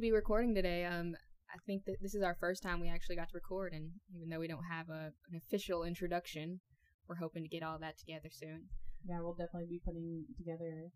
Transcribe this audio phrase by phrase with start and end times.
[0.00, 0.86] to be recording today.
[0.86, 1.14] Um,
[1.52, 4.30] I think that this is our first time we actually got to record, and even
[4.30, 6.60] though we don't have a, an official introduction,
[7.06, 8.64] we're hoping to get all that together soon.
[9.04, 10.88] Yeah, we'll definitely be putting together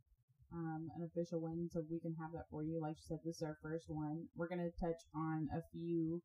[0.55, 2.81] um, an official one so we can have that for you.
[2.81, 4.25] Like you said, this is our first one.
[4.37, 6.23] We're going to touch on a few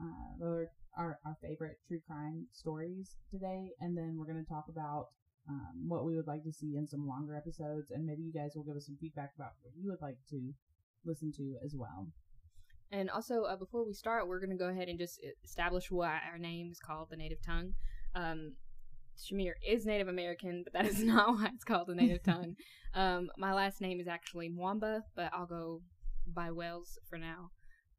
[0.00, 4.72] uh, our, our, our favorite true crime stories today, and then we're going to talk
[4.72, 5.08] about
[5.50, 8.52] um, what we would like to see in some longer episodes, and maybe you guys
[8.56, 10.54] will give us some feedback about what you would like to
[11.04, 12.08] listen to as well.
[12.90, 16.20] And also, uh, before we start, we're going to go ahead and just establish why
[16.30, 17.72] our name is called the Native Tongue.
[18.14, 18.52] Um,
[19.18, 22.56] Shamir is Native American, but that is not why it's called the Native Tongue.
[22.96, 25.82] Um, my last name is actually Mwamba, but I'll go
[26.28, 27.50] by Wells for now.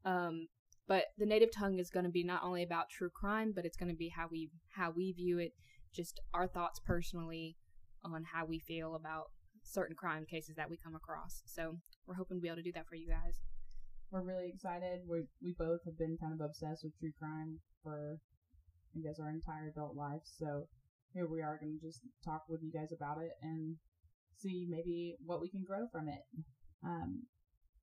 [0.06, 0.48] Um,
[0.88, 3.76] but the Native Tongue is going to be not only about true crime, but it's
[3.76, 5.52] going to be how we how we view it,
[5.94, 7.58] just our thoughts personally
[8.06, 9.32] on how we feel about
[9.66, 11.42] certain crime cases that we come across.
[11.46, 13.42] So we're hoping to be able to do that for you guys.
[14.12, 15.02] We're really excited.
[15.10, 18.20] We we both have been kind of obsessed with true crime for
[18.96, 20.22] I guess our entire adult life.
[20.24, 20.68] So
[21.14, 23.76] here we are going to just talk with you guys about it and
[24.38, 26.22] see maybe what we can grow from it.
[26.84, 27.24] Um,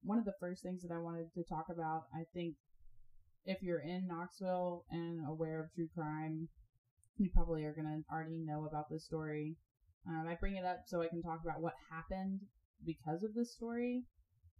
[0.02, 2.54] one of the first things that I wanted to talk about, I think
[3.44, 6.48] if you're in Knoxville and aware of true crime,
[7.18, 9.56] you probably are going to already know about this story.
[10.08, 12.40] Um, I bring it up so I can talk about what happened
[12.84, 14.02] because of this story.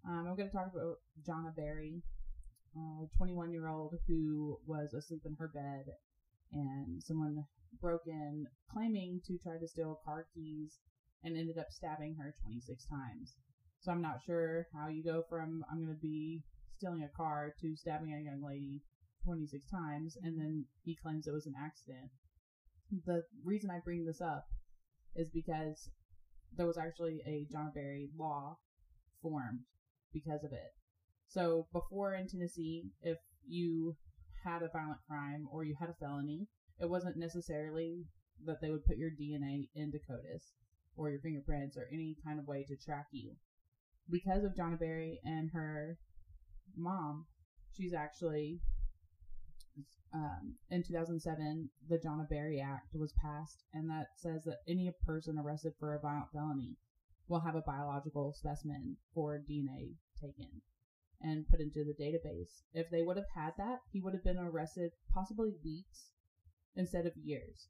[0.07, 2.03] Um, I'm going to talk about Johnia Berry,
[2.77, 5.85] a 21 year old who was asleep in her bed
[6.53, 7.45] and someone
[7.81, 10.79] broke in claiming to try to steal car keys
[11.25, 13.35] and ended up stabbing her 26 times.
[13.81, 16.43] So I'm not sure how you go from I'm going to be
[16.77, 18.81] stealing a car to stabbing a young lady
[19.25, 22.11] 26 times and then he claims it was an accident.
[23.07, 24.47] The reason I bring this up
[25.15, 25.91] is because
[26.57, 28.59] there was actually a Johnia Berry law
[29.23, 29.61] formed
[30.13, 30.73] because of it.
[31.29, 33.97] So before in Tennessee, if you
[34.45, 36.49] had a violent crime or you had a felony,
[36.81, 38.05] it wasn't necessarily
[38.45, 40.53] that they would put your DNA into CODIS
[40.97, 43.33] or your fingerprints or any kind of way to track you.
[44.11, 45.97] Because of Johnia Berry and her
[46.77, 47.27] mom,
[47.73, 48.61] she's actually
[50.15, 55.39] um, in 2007, the Johnia Berry Act was passed, and that says that any person
[55.39, 56.77] arrested for a violent felony
[57.29, 60.61] will have a biological specimen for DNA taken
[61.23, 62.63] and put into the database.
[62.75, 66.11] If they would have had that, he would have been arrested possibly weeks
[66.75, 67.69] instead of years.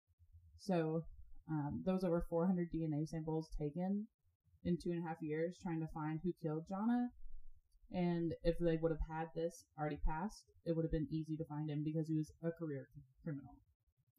[0.59, 1.05] So,
[1.49, 4.07] um, was over 400 DNA samples taken
[4.65, 7.09] in two and a half years trying to find who killed Johnia.
[7.94, 11.44] And if they would have had this already passed, it would have been easy to
[11.44, 12.88] find him because he was a career
[13.22, 13.54] criminal.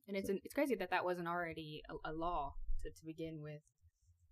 [0.08, 2.54] And it's an, it's crazy that that wasn't already a, a law
[2.84, 3.62] to, to begin with.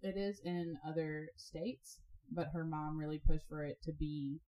[0.04, 2.00] It is in other states,
[2.32, 4.42] but her mom really pushed for it to be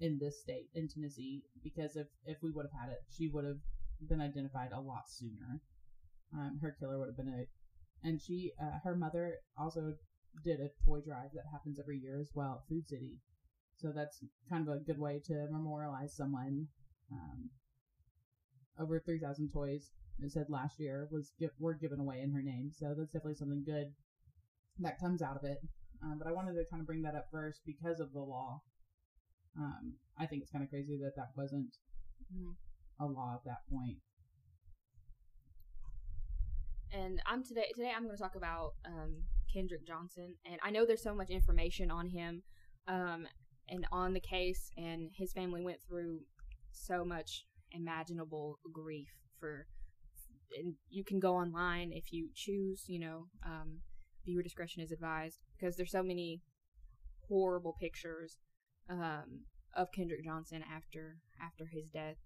[0.00, 3.44] in this state, in Tennessee, because if, if we would have had it, she would
[3.44, 3.60] have
[4.08, 5.60] been identified a lot sooner.
[6.32, 9.94] Um, her killer would have been a, and she, uh, her mother also
[10.44, 13.18] did a toy drive that happens every year as well at Food City.
[13.76, 16.68] So that's kind of a good way to memorialize someone.
[17.12, 17.50] Um,
[18.78, 19.90] over 3,000 toys,
[20.22, 22.70] it said last year, was were given away in her name.
[22.72, 23.92] So that's definitely something good
[24.80, 25.58] that comes out of it.
[26.02, 28.60] Um, but I wanted to kind of bring that up first because of the law.
[29.58, 31.76] Um, I think it's kind of crazy that that wasn't
[32.34, 33.04] mm-hmm.
[33.04, 33.98] a law at that point.
[36.92, 40.86] And I'm today today I'm going to talk about um, Kendrick Johnson, and I know
[40.86, 42.42] there's so much information on him
[42.86, 43.26] um,
[43.68, 46.20] and on the case, and his family went through
[46.72, 49.08] so much imaginable grief
[49.38, 49.66] for.
[50.56, 53.80] And you can go online if you choose, you know, um,
[54.24, 56.42] viewer discretion is advised because there's so many
[57.28, 58.36] horrible pictures
[58.88, 59.40] um,
[59.76, 62.16] of Kendrick Johnson after after his death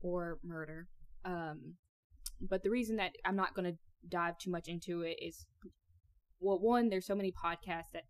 [0.00, 0.88] or murder.
[1.24, 1.74] Um,
[2.40, 3.78] but the reason that I'm not going to
[4.08, 5.46] dive too much into it is,
[6.40, 8.04] well, one, there's so many podcasts that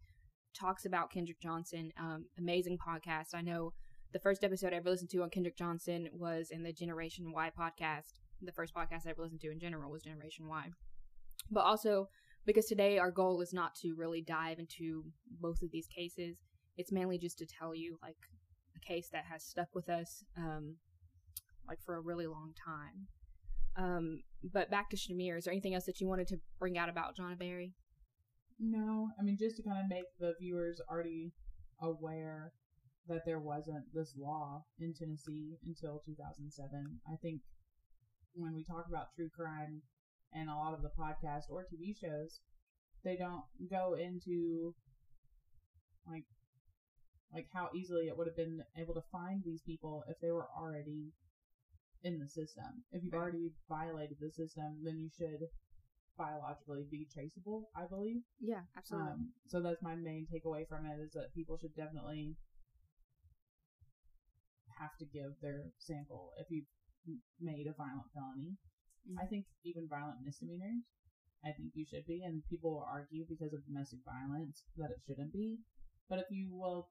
[0.58, 1.92] talks about Kendrick Johnson.
[1.98, 3.34] Um, amazing podcast.
[3.34, 3.72] I know
[4.12, 7.50] the first episode I ever listened to on Kendrick Johnson was in the Generation Why
[7.50, 8.14] podcast.
[8.42, 10.70] The first podcast I ever listened to in general was Generation Why.
[11.50, 12.08] But also
[12.46, 15.04] because today our goal is not to really dive into
[15.40, 16.38] both of these cases.
[16.76, 18.16] It's mainly just to tell you like
[18.76, 20.76] a case that has stuck with us um,
[21.68, 23.08] like for a really long time.
[23.76, 26.88] Um, but back to Shamir, is there anything else that you wanted to bring out
[26.88, 27.74] about Johnia Berry?
[28.58, 31.32] No, I mean just to kind of make the viewers already
[31.80, 32.52] aware
[33.06, 37.00] that there wasn't this law in Tennessee until 2007.
[37.06, 37.40] I think
[38.34, 39.82] when we talk about true crime,
[40.32, 42.40] and a lot of the podcasts or TV shows,
[43.04, 44.74] they don't go into
[46.06, 46.24] like
[47.32, 50.48] like how easily it would have been able to find these people if they were
[50.58, 51.12] already
[52.02, 52.84] in the system.
[52.92, 55.48] If you've already violated the system, then you should
[56.18, 58.22] biologically be traceable, I believe.
[58.40, 59.12] Yeah, absolutely.
[59.12, 62.36] Um, so that's my main takeaway from it is that people should definitely
[64.78, 66.66] have to give their sample if you've
[67.40, 68.56] made a violent felony.
[69.08, 69.18] Mhm.
[69.18, 70.82] I think even violent misdemeanors,
[71.44, 75.00] I think you should be, and people will argue because of domestic violence that it
[75.06, 75.60] shouldn't be.
[76.08, 76.90] But if you will,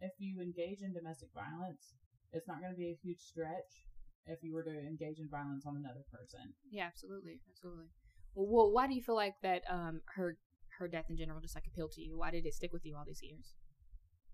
[0.00, 1.94] if you engage in domestic violence,
[2.32, 3.86] it's not going to be a huge stretch
[4.26, 6.54] if you were to engage in violence on another person.
[6.70, 7.90] yeah, absolutely, absolutely.
[8.34, 9.62] Well, why do you feel like that?
[9.70, 10.36] Um, her
[10.78, 12.16] her death in general just like appealed to you.
[12.16, 13.54] Why did it stick with you all these years?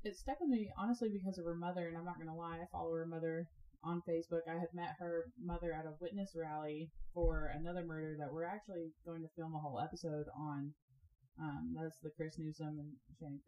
[0.05, 2.67] it stuck with me honestly because of her mother, and I'm not gonna lie, I
[2.71, 3.49] follow her mother
[3.85, 4.43] on Facebook.
[4.49, 8.91] I had met her mother at a witness rally for another murder that we're actually
[9.07, 10.73] going to film a whole episode on.
[11.41, 12.93] Um, that's the Chris Newsom and
[13.23, 13.39] Channon,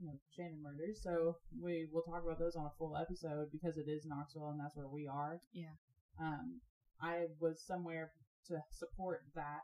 [0.00, 1.00] you know, Channon murders.
[1.02, 4.60] So we will talk about those on a full episode because it is Knoxville and
[4.60, 5.38] that's where we are.
[5.52, 5.74] Yeah.
[6.20, 6.60] Um,
[7.00, 8.10] I was somewhere
[8.48, 9.62] to support that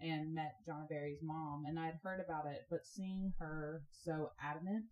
[0.00, 4.86] and met Johnia Berry's mom, and I'd heard about it, but seeing her so adamant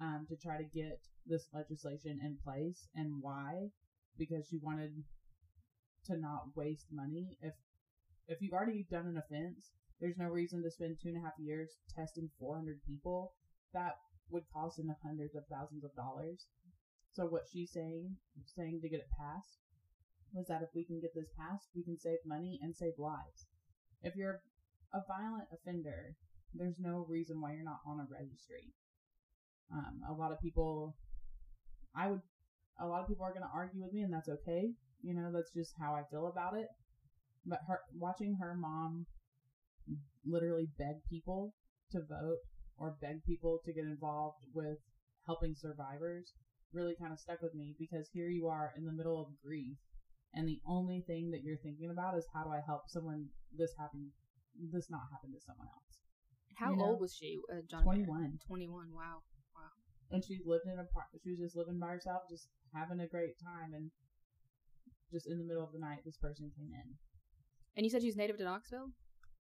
[0.00, 3.70] um, to try to get this legislation in place and why,
[4.18, 4.92] because she wanted
[6.06, 7.38] to not waste money.
[7.40, 7.54] If
[8.26, 11.38] if you've already done an offense, there's no reason to spend two and a half
[11.38, 13.32] years testing 400 people.
[13.72, 13.96] That
[14.30, 16.46] would cost in the hundreds of thousands of dollars.
[17.12, 18.16] So what she's saying,
[18.56, 19.58] saying to get it passed,
[20.32, 23.46] was that if we can get this passed, we can save money and save lives.
[24.04, 24.40] If you're
[24.92, 26.14] a violent offender,
[26.54, 28.72] there's no reason why you're not on a registry.
[29.72, 30.94] Um, a lot of people,
[31.96, 32.20] I would,
[32.78, 34.72] a lot of people are going to argue with me, and that's okay.
[35.02, 36.66] You know, that's just how I feel about it.
[37.46, 39.06] But her watching her mom
[40.24, 41.54] literally beg people
[41.92, 42.38] to vote
[42.78, 44.78] or beg people to get involved with
[45.26, 46.32] helping survivors
[46.72, 49.76] really kind of stuck with me because here you are in the middle of grief
[50.34, 53.26] and the only thing that you're thinking about is how do I help someone
[53.56, 54.10] this happen
[54.70, 55.98] this not happen to someone else.
[56.54, 57.82] How You know, old was she, uh, John?
[57.82, 58.38] 21.
[58.46, 58.92] 21.
[58.94, 59.22] Wow.
[59.54, 59.74] Wow.
[60.10, 63.08] And she lived in a par- she was just living by herself, just having a
[63.08, 63.90] great time and
[65.10, 66.94] just in the middle of the night this person came in.
[67.76, 68.90] And you said she's native to Knoxville.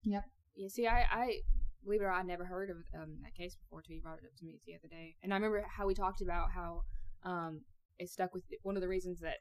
[0.04, 0.24] Yep.
[0.56, 1.42] You See, I, I
[1.84, 4.20] believe it or not, I never heard of um, that case before until you brought
[4.20, 5.16] it up to me the other day.
[5.22, 6.82] And I remember how we talked about how
[7.24, 7.62] um,
[8.00, 9.38] it stuck with one of the reasons that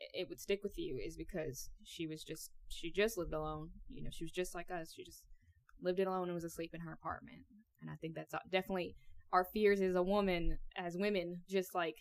[0.00, 3.70] it would stick with you is because she was just she just lived alone.
[3.88, 4.92] You know, she was just like us.
[4.94, 5.22] She just
[5.82, 7.42] lived it alone and was asleep in her apartment.
[7.80, 8.96] And I think that's definitely
[9.32, 11.96] our fears as a woman, as women, just like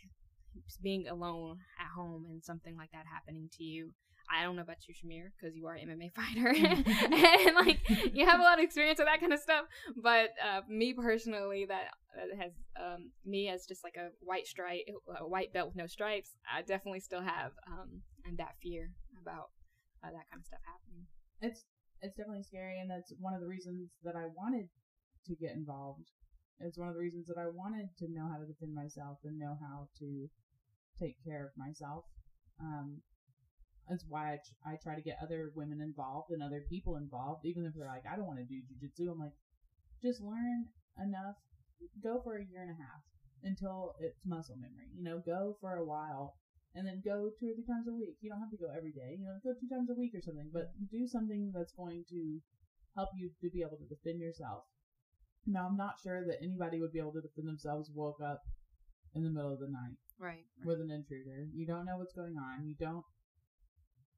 [0.81, 3.91] being alone at home and something like that happening to you.
[4.31, 7.79] I don't know about you, Shamir, because you are an MMA fighter and like
[8.13, 9.65] you have a lot of experience with that kind of stuff.
[10.01, 14.81] But uh, me personally, that, that has um, me as just like a white stripe,
[15.19, 16.31] a white belt with no stripes.
[16.51, 18.91] I definitely still have um, and that fear
[19.21, 19.49] about
[20.03, 21.05] uh, that kind of stuff happening.
[21.41, 21.65] It's
[22.01, 24.67] it's definitely scary and that's one of the reasons that I wanted
[25.27, 26.09] to get involved.
[26.59, 29.37] It's one of the reasons that I wanted to know how to defend myself and
[29.37, 30.29] know how to
[30.99, 32.05] take care of myself.
[32.61, 33.01] Um,
[33.89, 37.45] that's why I, tr- I try to get other women involved and other people involved,
[37.45, 39.11] even if they're like, I don't want to do jujitsu.
[39.11, 39.37] I'm like,
[40.01, 40.65] just learn
[41.01, 41.35] enough.
[42.01, 43.01] Go for a year and a half
[43.43, 44.89] until it's muscle memory.
[44.95, 46.33] You know, go for a while
[46.73, 48.17] and then go two or three times a week.
[48.21, 49.15] You don't have to go every day.
[49.19, 52.39] You know, go two times a week or something, but do something that's going to
[52.95, 54.63] help you to be able to defend yourself.
[55.45, 58.41] Now, I'm not sure that anybody would be able to defend themselves woke up
[59.13, 60.43] in the middle of the night Right.
[60.65, 61.47] with an intruder.
[61.53, 62.65] You don't know what's going on.
[62.65, 63.03] You don't.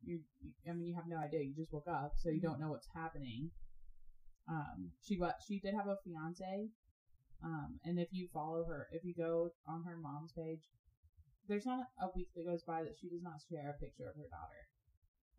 [0.02, 0.22] You,
[0.70, 1.42] I mean, you have no idea.
[1.42, 2.44] You just woke up, so you Mhm.
[2.44, 3.52] don't know what's happening.
[4.48, 6.70] Um, she what she did have a fiance,
[7.44, 10.64] um, and if you follow her, if you go on her mom's page,
[11.48, 14.16] there's not a week that goes by that she does not share a picture of
[14.16, 14.68] her daughter,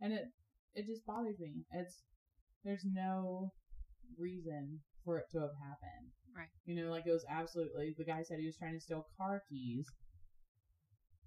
[0.00, 0.26] and it
[0.74, 1.64] it just bothers me.
[1.72, 2.02] It's
[2.64, 3.52] there's no
[4.18, 6.12] reason for it to have happened.
[6.36, 6.48] Right.
[6.66, 9.42] You know, like it was absolutely the guy said he was trying to steal car
[9.48, 9.86] keys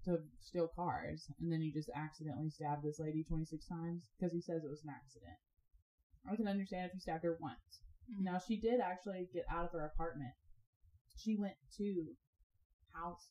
[0.06, 4.42] to steal cars, and then he just accidentally stabbed this lady 26 times because he
[4.42, 5.38] says it was an accident.
[6.26, 7.82] I can understand if you stabbed her once.
[8.10, 8.22] Mhm.
[8.24, 10.34] Now she did actually get out of her apartment.
[11.16, 12.18] She went to
[12.94, 13.30] house,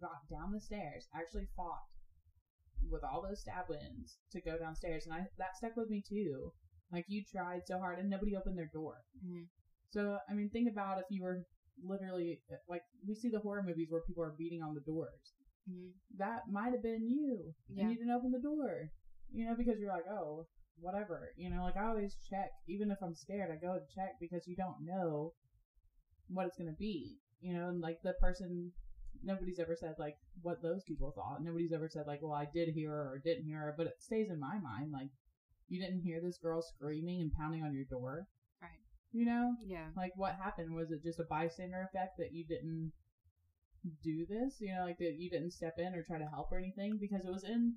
[0.00, 1.84] got down the stairs, actually fought
[2.88, 6.52] with all those stab wounds to go downstairs, and I that stuck with me too.
[6.90, 9.02] Like you tried so hard and nobody opened their door.
[9.22, 9.48] Mhm.
[9.90, 11.44] So I mean, think about if you were
[11.82, 15.34] literally like we see the horror movies where people are beating on the doors.
[15.68, 15.92] Mhm.
[16.16, 17.82] That might have been you, Yeah.
[17.82, 18.90] and you didn't open the door.
[19.30, 20.46] You know, because you're like, oh,
[20.78, 21.32] whatever.
[21.36, 24.46] You know, like I always check, even if I'm scared, I go and check because
[24.46, 25.34] you don't know
[26.28, 27.18] what it's gonna be.
[27.40, 28.72] You know, and like the person
[29.22, 31.42] nobody's ever said like what those people thought.
[31.42, 34.00] Nobody's ever said like, well, I did hear her or didn't hear her, but it
[34.02, 35.10] stays in my mind like
[35.68, 38.28] you didn't hear this girl screaming and pounding on your door.
[38.62, 38.80] Right.
[39.12, 39.56] You know?
[39.64, 39.90] Yeah.
[39.96, 40.74] Like what happened?
[40.74, 42.92] Was it just a bystander effect that you didn't
[44.02, 44.56] do this?
[44.60, 46.98] You know, like that you didn't step in or try to help or anything?
[47.00, 47.74] Because it was in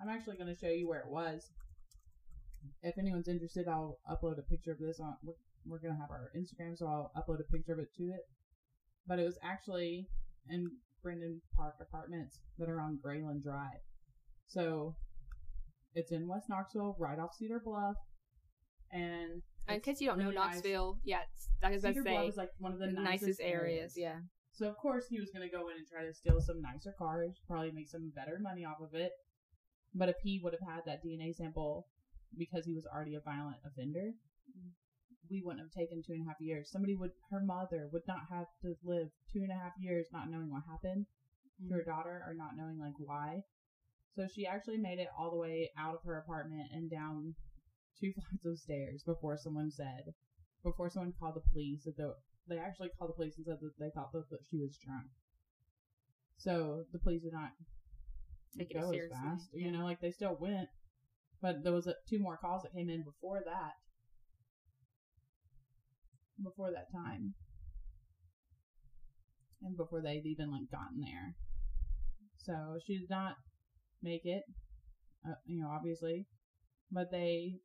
[0.00, 1.50] I'm actually gonna show you where it was.
[2.82, 5.34] If anyone's interested, I'll upload a picture of this on we're,
[5.66, 8.26] we're gonna have our Instagram, so I'll upload a picture of it to it.
[9.06, 10.06] But it was actually
[10.48, 10.70] in
[11.02, 13.80] Brendan Park Apartments that are on Grayland Drive.
[14.46, 14.94] So
[15.94, 17.96] it's in West Knoxville, right off Cedar Bluff.
[18.92, 20.54] And In case you don't know really nice.
[20.54, 23.40] Knoxville, yeah, it's, I was Cedar to Bluff is like one of the the nicest
[23.42, 23.94] areas.
[23.96, 24.16] Yeah.
[24.52, 27.40] So of course he was gonna go in and try to steal some nicer cars,
[27.46, 29.12] probably make some better money off of it.
[29.94, 31.86] But if he would have had that DNA sample
[32.36, 34.12] because he was already a violent offender,
[35.30, 36.70] we wouldn't have taken two and a half years.
[36.70, 40.30] Somebody would, her mother would not have to live two and a half years not
[40.30, 41.06] knowing what happened
[41.68, 41.90] to her mm-hmm.
[41.90, 43.42] daughter or not knowing like why.
[44.16, 47.34] So she actually made it all the way out of her apartment and down
[48.00, 50.14] two flights of stairs before someone said,
[50.64, 52.14] before someone called the police that the,
[52.50, 55.06] they actually called the police and said that they thought that, that she was drunk.
[56.36, 57.50] So the police did not
[58.58, 59.48] Take it go as seriously, fast.
[59.54, 59.66] yeah.
[59.66, 60.68] You know, like they still went,
[61.40, 63.72] but there was a, two more calls that came in before that.
[66.42, 67.34] Before that time,
[69.62, 71.36] and before they'd even like gotten there,
[72.38, 73.34] so she did not
[74.02, 74.42] make it.
[75.24, 76.24] Uh, you know, obviously,
[76.90, 77.60] but they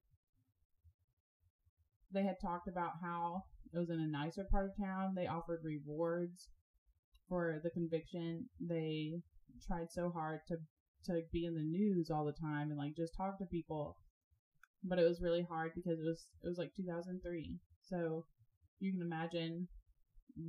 [2.14, 5.14] they had talked about how it was in a nicer part of town.
[5.16, 6.50] They offered rewards
[7.28, 8.46] for the conviction.
[8.60, 9.22] They
[9.66, 10.58] tried so hard to
[11.06, 13.98] to be in the news all the time and like just talk to people.
[14.84, 17.58] But it was really hard because it was it was like 2003.
[17.82, 18.26] So
[18.80, 19.68] you can imagine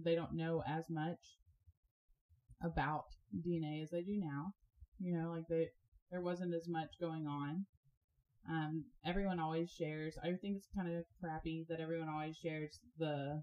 [0.05, 1.19] they don't know as much
[2.63, 3.05] about
[3.47, 4.53] DNA as they do now.
[4.99, 5.69] You know, like they
[6.11, 7.67] there wasn't as much going on.
[8.49, 10.17] Um, everyone always shares.
[10.23, 13.43] I think it's kind of crappy that everyone always shares the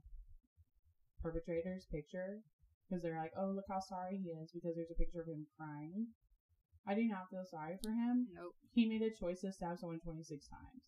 [1.21, 2.39] perpetrator's picture
[2.87, 5.45] because they're like, "Oh, look how sorry he is," because there's a picture of him
[5.57, 6.07] crying.
[6.85, 8.27] I do not feel sorry for him.
[8.33, 8.55] Nope.
[8.71, 10.83] He made a choice to stab someone 26 times.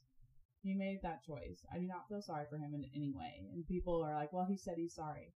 [0.62, 1.64] He made that choice.
[1.72, 3.50] I do not feel sorry for him in any way.
[3.54, 5.34] And people are like, "Well, he said he's sorry."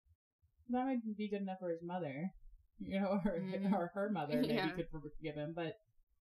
[0.69, 2.31] That might be good enough for his mother,
[2.79, 3.73] you know, or Mhm.
[3.73, 4.71] or her mother maybe Yeah.
[4.73, 5.75] could forgive him, but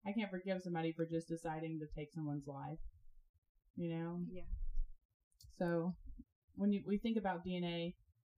[0.06, 2.78] I can't forgive somebody for just deciding to take someone's life.
[3.76, 4.20] You know.
[4.30, 4.50] Yeah.
[5.58, 5.94] So
[6.56, 7.94] when you, we think about DNA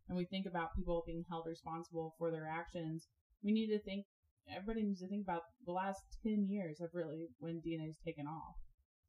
[0.09, 3.09] and we think about people being held responsible for their actions,
[3.43, 4.05] we need to think,
[4.51, 8.55] everybody needs to think about the last 10 years of really when DNA's taken off.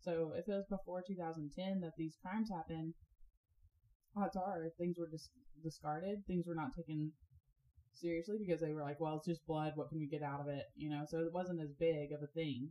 [0.02, 2.94] So if it was before 2010 that these crimes happened,
[4.16, 5.30] odds are things were dis-
[5.64, 7.12] discarded, things were not taken
[8.00, 10.48] seriously because they were like, well, it's just blood, what can we get out of
[10.48, 10.66] it?
[10.76, 12.70] You know, so it wasn't as big of a thing.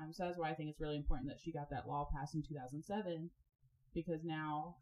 [0.00, 2.34] Um, so that's why I think it's really important that she got that law passed
[2.34, 3.30] in 2007
[3.94, 4.76] because now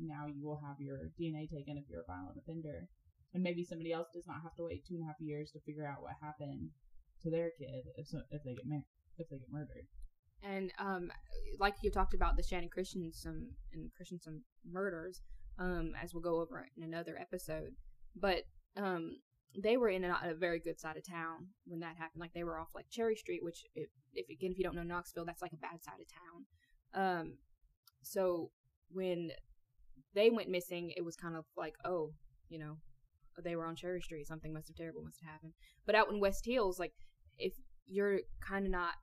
[0.00, 2.88] now you will have your DNA taken if you're a violent offender.
[3.34, 5.60] And maybe somebody else does not have to wait two and a half years to
[5.60, 6.70] figure out what happened
[7.22, 9.86] to their kid if so, if they get mar- if they get murdered.
[10.42, 11.12] And um,
[11.58, 15.20] like you talked about the Channon Christensen and Christensen murders,
[15.58, 17.74] um, as we'll go over in another episode.
[18.16, 18.44] But
[18.76, 19.16] um,
[19.58, 22.20] they were in a, a very good side of town when that happened.
[22.20, 24.82] Like they were off like Cherry Street, which if, if again if you don't know
[24.82, 26.06] Knoxville, that's like a bad side of
[26.94, 27.20] town.
[27.20, 27.32] Um,
[28.02, 28.50] so
[28.90, 29.30] when
[30.14, 32.12] they went missing, it was kind of like, oh,
[32.48, 32.76] you know,
[33.42, 34.26] they were on Cherry Street.
[34.26, 35.52] Something must have terrible must have happened.
[35.86, 36.92] But out in West Hills, like
[37.38, 37.54] if
[37.86, 38.94] you're kind of not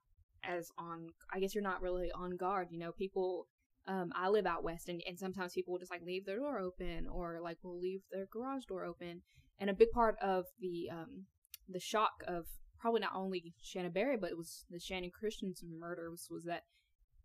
[0.43, 2.67] as on, I guess you're not really on guard.
[2.71, 3.47] You know, people.
[3.89, 6.59] Um, I live out west, and, and sometimes people will just like leave their door
[6.59, 9.21] open, or like will leave their garage door open.
[9.59, 11.25] And a big part of the um,
[11.67, 12.45] the shock of
[12.79, 16.63] probably not only Shannon Barry, but it was the Channon Christensen murder was, was that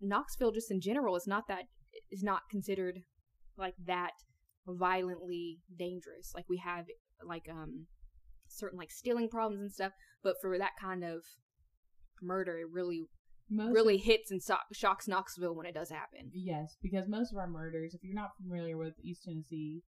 [0.01, 1.65] Knoxville, just in general, is not that
[2.11, 3.01] is not considered
[3.57, 4.13] like that
[4.67, 6.33] violently dangerous.
[6.35, 6.87] Like we have
[7.27, 7.87] like um
[8.49, 11.21] certain like stealing problems and stuff, but for that kind of
[12.21, 13.03] murder, it really
[13.51, 16.31] Most really hits and so- shocks Knoxville when it does happen.
[16.33, 19.83] Yes, because most of our murders, if you're not familiar with East Tennessee,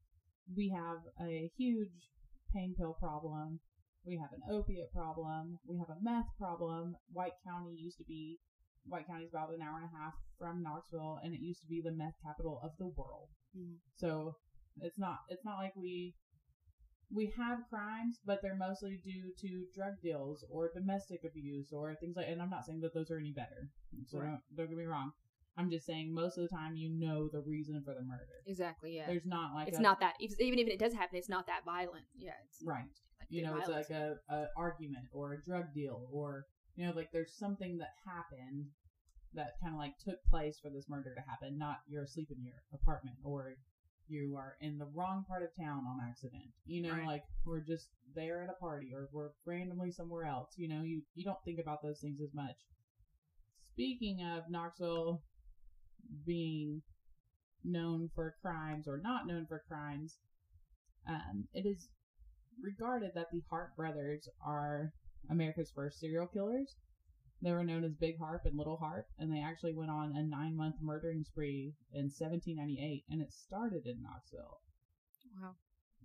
[0.56, 2.12] we have a huge
[2.54, 3.60] pain pill problem.
[4.06, 5.58] We have an opiate problem.
[5.66, 6.96] We have a meth problem.
[7.12, 8.38] White County used to be,
[8.86, 11.68] White County is about an hour and a half from Knoxville, and it used to
[11.68, 13.30] be the meth capital of the world.
[13.56, 13.78] Mhm.
[13.96, 14.36] So
[14.82, 16.16] it's not, it's not like we,
[17.10, 22.16] we have crimes, but they're mostly due to drug deals or domestic abuse or things
[22.18, 22.28] like.
[22.28, 23.70] And I'm not saying that those are any better.
[24.08, 24.28] So Right.
[24.28, 25.12] don't, don't get me wrong.
[25.58, 28.42] I'm just saying most of the time you know the reason for the murder.
[28.48, 28.96] Exactly.
[28.96, 29.06] Yeah.
[29.08, 31.46] There's not like it's a, not that even even if it does happen, it's not
[31.48, 32.06] that violent.
[32.18, 32.32] Yeah.
[32.48, 32.84] It's right.
[33.20, 36.46] Like you know, it's like a, a argument or a drug deal or
[36.76, 38.66] you know, like there's something that happened
[39.36, 41.58] that kind of like took place for this murder to happen.
[41.58, 43.54] Not you're asleep in your apartment or
[44.08, 46.44] you are in the wrong part of town on accident.
[46.66, 47.08] You know, Right.
[47.08, 50.54] like we're just there at a party or we're randomly somewhere else.
[50.58, 52.56] You know, you you don't think about those things as much.
[53.74, 55.22] Speaking of Knoxville
[56.26, 56.82] being
[57.64, 60.18] known for crimes or not known for crimes,
[61.08, 61.88] um, it is
[62.62, 64.92] regarded that the Harpe brothers are
[65.30, 66.76] America's first serial killers.
[67.42, 70.24] They were known as Big Harpe and Little Harpe, and they actually went on a
[70.24, 74.62] nine month murdering spree in 1798, and it started in Knoxville.
[75.42, 75.56] Wow.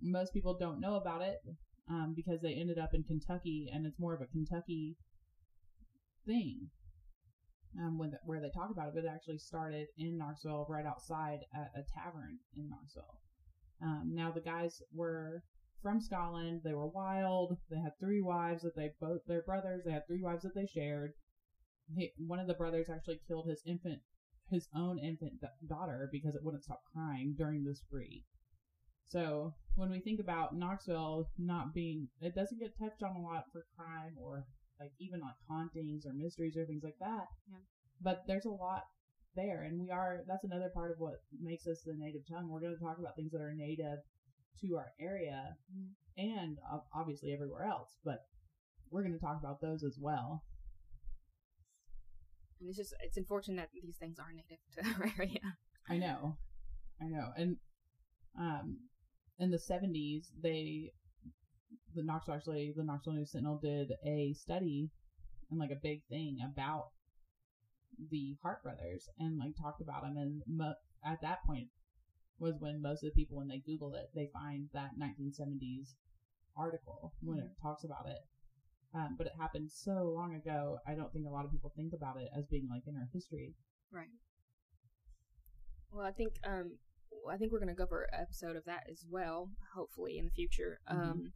[0.01, 1.39] Most people don't know about it
[1.89, 4.97] um, because they ended up in Kentucky, and it's more of a Kentucky
[6.25, 6.69] thing.
[7.77, 10.85] Um, when the, where they talk about it, but it actually started in Knoxville, right
[10.85, 13.19] outside at a tavern in Knoxville.
[13.81, 15.43] Um, now the guys were
[15.81, 16.61] from Scotland.
[16.63, 17.57] They were wild.
[17.69, 19.83] They had three wives that they both their brothers.
[19.85, 21.11] They had three wives that they shared.
[21.95, 23.99] He, one of the brothers actually killed his infant,
[24.49, 28.23] his own infant da- daughter because it wouldn't stop crying during the spree.
[29.07, 33.45] So when we think about Knoxville not being, it doesn't get touched on a lot
[33.51, 34.45] for crime or
[34.79, 37.27] like even like hauntings or mysteries or things like that.
[37.51, 37.57] Yeah.
[38.01, 38.83] But there's a lot
[39.35, 40.23] there, and we are.
[40.27, 42.49] That's another part of what makes us the native tongue.
[42.49, 43.99] We're going to talk about things that are native
[44.61, 45.89] to our area Mhm.
[46.17, 48.19] and ob- obviously everywhere else, but
[48.89, 50.43] we're going to talk about those as well.
[52.59, 55.57] And it's just it's unfortunate that these things are native to our area.
[55.87, 56.37] I know,
[57.01, 57.57] I know, and
[58.37, 58.77] um,
[59.39, 60.91] in the '70s, they
[61.95, 64.89] the Knoxville actually the Knoxville News Sentinel did a study
[65.49, 66.89] and like a big thing about
[68.11, 70.73] the Harpe brothers and like talked about them, and mo-
[71.03, 71.67] at that point
[72.39, 75.95] was when most of the people when they Google it they find that 1970s
[76.55, 78.19] article when it talks about it.
[78.93, 80.77] Um, but it happened so long ago.
[80.87, 83.07] I don't think a lot of people think about it as being like in our
[83.13, 83.53] history.
[83.91, 84.07] Right.
[85.91, 86.77] Well, I think um,
[87.29, 90.79] I think we're gonna cover an episode of that as well, hopefully in the future.
[90.89, 90.95] Mhm.
[90.95, 91.33] Um,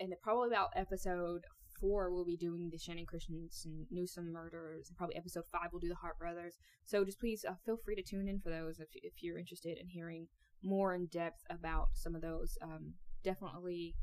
[0.00, 1.44] and probably about episode
[1.80, 5.88] four, we'll be doing the Channon Christensen Newsom murders, and probably episode five, we'll do
[5.88, 6.56] the Harpe brothers.
[6.84, 9.78] So just please uh, feel free to tune in for those if if you're interested
[9.78, 10.26] in hearing
[10.62, 12.58] more in depth about some of those.
[12.62, 13.94] Um, definitely,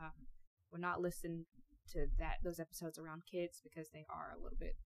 [0.00, 0.12] um,
[0.70, 1.46] we're not listen
[1.92, 4.76] to that those episodes around kids because they are a little bit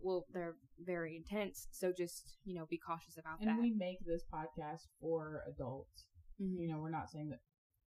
[0.00, 3.98] well they're very intense so just you know be cautious about And that we make
[4.06, 6.04] this podcast for adults.
[6.40, 6.60] Mhm.
[6.60, 7.40] You know, we're not saying that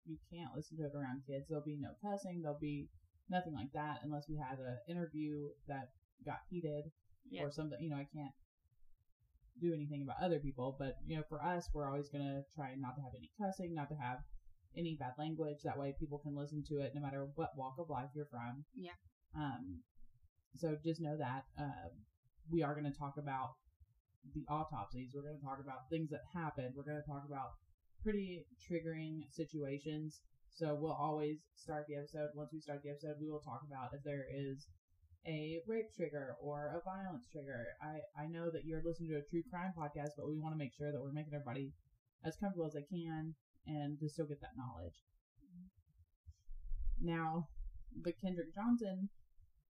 [0.08, 1.46] you can't listen to it around kids.
[1.48, 2.40] There'll be no cussing.
[2.42, 2.88] There'll be
[3.28, 5.92] nothing like that unless we had an interview that
[6.24, 6.90] got heated
[7.30, 7.42] Yeah.
[7.44, 7.78] or something.
[7.80, 8.32] You know, I can't
[9.60, 12.96] do anything about other people, but you know, for us, we're always gonna try not
[12.96, 14.18] to have any cussing, not to have
[14.76, 15.58] any bad language.
[15.64, 18.64] That way, people can listen to it no matter what walk of life you're from.
[18.74, 18.96] Yeah.
[19.34, 19.82] Um.
[20.56, 21.88] So just know that uh,
[22.50, 23.54] we are going to talk about
[24.34, 25.12] the autopsies.
[25.14, 26.74] We're going to talk about things that happened.
[26.74, 27.52] We're going to talk about
[28.02, 30.20] pretty triggering situations.
[30.50, 32.30] So we'll always start the episode.
[32.34, 34.66] Once we start the episode, we will talk about if there is
[35.26, 37.66] a rape trigger or a violence trigger.
[37.82, 40.58] I, I know that you're listening to a true crime podcast, but we want to
[40.58, 41.72] make sure that we're making everybody
[42.24, 43.34] as comfortable as they can
[43.66, 44.94] and to still get that knowledge.
[47.00, 47.48] Now,
[48.02, 49.08] the Kendrick Johnson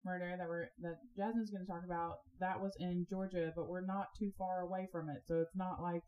[0.06, 3.86] murder that we're that Jasmine's going to talk about that was in Georgia, but we're
[3.86, 6.04] not too far away from it, so it's not like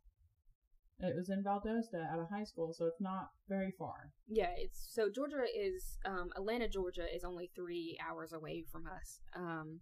[1.02, 4.12] it was in Valdosta at a high school, so it's not very far.
[4.28, 9.20] yeah it's so georgia is um atlanta georgia is only three hours away from us
[9.36, 9.80] um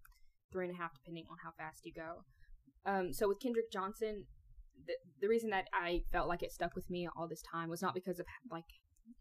[0.52, 2.24] three and a half depending on how fast you go
[2.90, 4.24] um so with kendrick johnson
[4.86, 7.82] the, the reason that i felt like it stuck with me all this time was
[7.82, 8.64] not because of like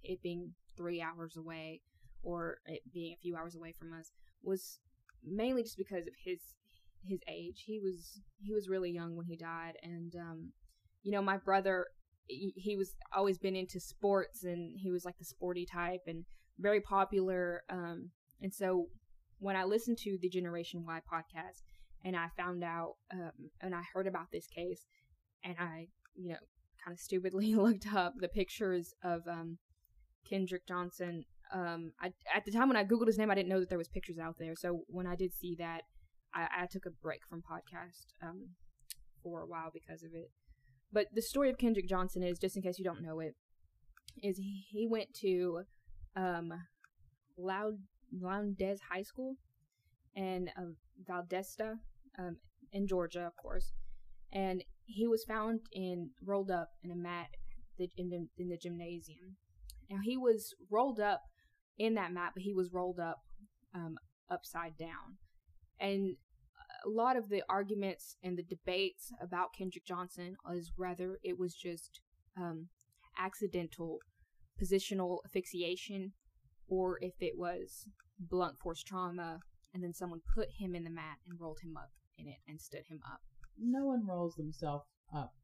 [0.05, 1.81] it being three hours away
[2.23, 4.79] or it being a few hours away from us was
[5.25, 6.41] mainly just because of his
[7.05, 10.53] his age he was he was really young when he died and um
[11.07, 11.87] you know my brother
[12.29, 16.25] he was always been into sports and he was like the sporty type and
[16.59, 18.11] very popular um
[18.43, 18.89] and so
[19.39, 21.63] when i listened to the generation why podcast
[22.05, 24.87] and i found out um and i heard about this case
[25.45, 26.39] and i you know
[26.85, 29.57] kind of stupidly looked up the pictures of um
[30.29, 33.61] kendrick johnson um I, at the time when i googled his name i didn't know
[33.61, 34.55] that there was pictures out there.
[34.57, 35.83] So when i did see that
[36.35, 38.49] i, I took a break from podcast um
[39.23, 40.33] for a while because of it
[40.97, 43.35] but the story of Kendrick Johnson is, just in case you don't know it,
[44.23, 45.61] is he, he went to
[46.17, 46.51] um,
[47.37, 49.37] Lowndes High School
[50.17, 50.73] and uh,
[51.07, 51.75] Valdosta
[52.19, 52.39] um,
[52.73, 53.75] in Georgia, of course,
[54.33, 57.29] and he was found in rolled up in a mat
[57.99, 59.37] in the in the gymnasium.
[59.91, 61.25] Now he was rolled up
[61.77, 63.19] in that mat, but he was rolled up
[63.75, 63.99] um,
[64.31, 65.19] upside down.
[65.79, 66.17] And
[66.87, 71.55] a lot of the arguments and the debates about Kendrick Johnson is whether it was
[71.55, 72.01] just
[72.37, 72.69] um,
[73.19, 73.99] accidental
[74.61, 76.13] positional asphyxiation
[76.69, 77.87] or if it was
[78.19, 79.41] blunt force trauma
[79.75, 82.61] and then someone put him in the mat and rolled him up in it and
[82.61, 83.21] stood him up.
[83.59, 85.35] No one rolls themselves up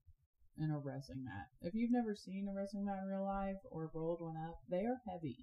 [0.58, 1.48] in a wrestling mat.
[1.60, 4.84] If you've never seen a wrestling mat in real life or rolled one up, they
[4.84, 5.38] are heavy.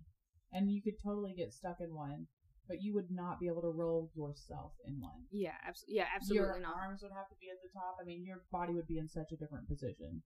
[0.52, 2.28] And you could totally get stuck in one,
[2.70, 5.26] but you would not be able to roll yourself in one.
[5.32, 5.98] Yeah, absolutely.
[5.98, 6.76] Yeah, absolutely your not.
[6.80, 7.98] arms would have to be at the top.
[8.00, 10.22] I mean, your body would be in such a different position.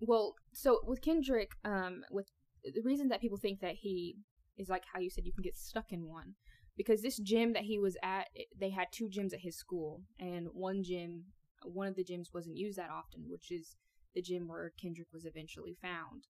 [0.00, 2.26] Well, so with Kendrick, um, with
[2.64, 4.16] the reason that people think that he
[4.58, 6.34] is like how you said you can get stuck in one,
[6.76, 8.26] because this gym that he was at,
[8.58, 11.24] they had two gyms at his school, and one gym,
[11.62, 13.76] one of the gyms wasn't used that often, which is
[14.14, 16.26] the gym where Kendrick was eventually found.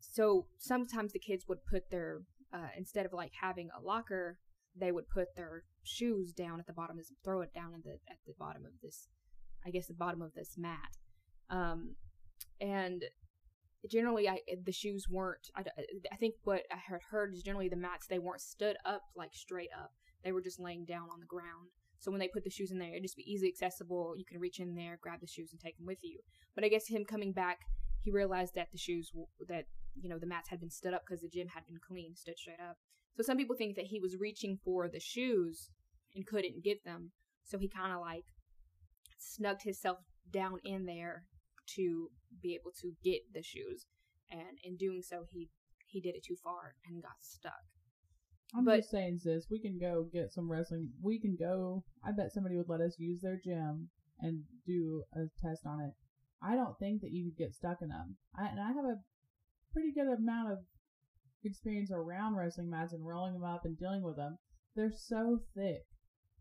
[0.00, 2.22] So sometimes the kids would put their
[2.52, 4.38] uh, instead of like having a locker,
[4.78, 8.18] they would put their shoes down at the bottom, throw it down at the at
[8.26, 9.08] the bottom of this,
[9.66, 10.96] I guess the bottom of this mat,
[11.50, 11.96] um,
[12.60, 13.04] and
[13.88, 15.50] generally I the shoes weren't.
[15.56, 15.64] I,
[16.12, 19.34] I think what I had heard is generally the mats they weren't stood up like
[19.34, 19.92] straight up.
[20.24, 21.68] They were just laying down on the ground.
[21.98, 24.14] So when they put the shoes in there, it'd just be easily accessible.
[24.16, 26.18] You can reach in there, grab the shoes, and take them with you.
[26.54, 27.60] But I guess him coming back,
[28.00, 29.10] he realized that the shoes
[29.48, 29.64] that
[30.00, 32.38] you know the mats had been stood up because the gym had been clean, stood
[32.38, 32.76] straight up.
[33.16, 35.70] So some people think that he was reaching for the shoes
[36.14, 37.12] and couldn't get them,
[37.44, 38.24] so he kind of like
[39.18, 39.98] snugged himself
[40.32, 41.24] down in there
[41.76, 42.10] to
[42.42, 43.86] be able to get the shoes,
[44.30, 45.48] and in doing so, he
[45.86, 47.62] he did it too far and got stuck.
[48.56, 50.90] I'm but, just saying, sis, we can go get some wrestling.
[51.02, 51.84] We can go.
[52.04, 53.88] I bet somebody would let us use their gym
[54.20, 55.92] and do a test on it.
[56.42, 58.16] I don't think that you could get stuck in them.
[58.38, 59.00] I, and I have a
[59.72, 60.58] pretty good amount of
[61.44, 64.38] experience around wrestling mats and rolling them up and dealing with them.
[64.74, 65.82] They're so thick.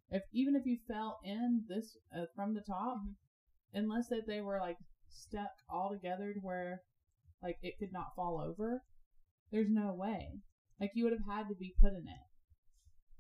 [0.10, 3.78] If even if you fell in this uh, from the top, mm-hmm.
[3.78, 4.78] unless that they were like
[5.10, 6.82] stuck all together to where
[7.42, 8.82] like it could not fall over,
[9.52, 10.42] there's no way.
[10.80, 12.26] Like you would have had to be put in it.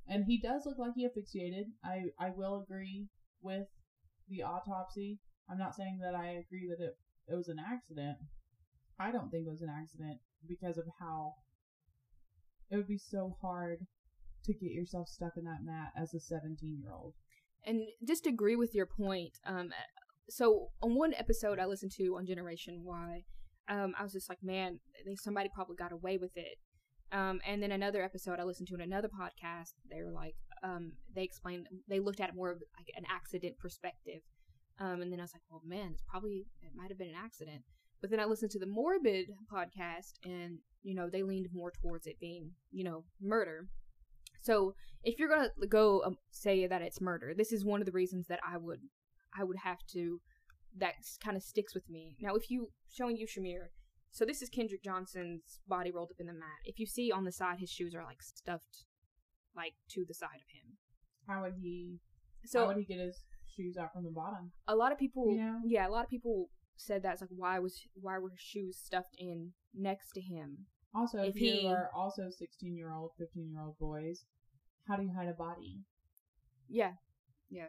[0.08, 1.68] And he does look like he asphyxiated.
[1.84, 3.08] I I will agree
[3.42, 3.68] with
[4.28, 5.20] the autopsy.
[5.50, 6.94] I'm not saying that I agree that it
[7.28, 8.18] it was an accident.
[9.00, 11.34] I don't think it was an accident because of how
[12.74, 13.86] it would be so hard
[14.46, 17.14] to get yourself stuck in that mat as a 17 year old.
[17.66, 19.38] And just agree with your point.
[19.46, 19.70] Um,
[20.28, 23.24] so on one episode I listened to on Generation Why,
[23.70, 24.80] um, I was just like, man,
[25.16, 26.58] somebody probably got away with it.
[27.12, 30.94] Um, and then another episode I listened to in another podcast, they were like, um,
[31.16, 34.22] they explained, they looked at it more of like an accident perspective.
[34.80, 37.22] Um, and then I was like, well, man, it's probably, it might have been an
[37.24, 37.62] accident.
[38.04, 42.06] But then I listened to the Morbid podcast, and you know they leaned more towards
[42.06, 43.70] it being, you know, murder.
[44.42, 47.94] So if you're gonna go um, say that it's murder, this is one of the
[47.94, 48.82] reasons that I would,
[49.40, 50.20] I would have to,
[50.80, 52.18] that kind of sticks with me.
[52.20, 53.68] Now, if you showing you Shamir,
[54.12, 56.60] so this is Kendrick Johnson's body rolled up in the mat.
[56.66, 58.84] If you see on the side, his shoes are like stuffed,
[59.56, 60.78] like to the side of him.
[61.26, 62.00] How would he?
[62.44, 63.24] So how would he get his
[63.56, 64.52] shoes out from the bottom?
[64.68, 65.62] A lot of people, you know?
[65.64, 69.16] yeah, a lot of people said that it's like why was why were shoes stuffed
[69.18, 70.66] in next to him?
[70.96, 74.26] Also, if, if you he, are also sixteen year old, fifteen year old boys,
[74.88, 75.82] how do you hide a body?
[76.70, 76.94] Yeah,
[77.50, 77.68] yeah.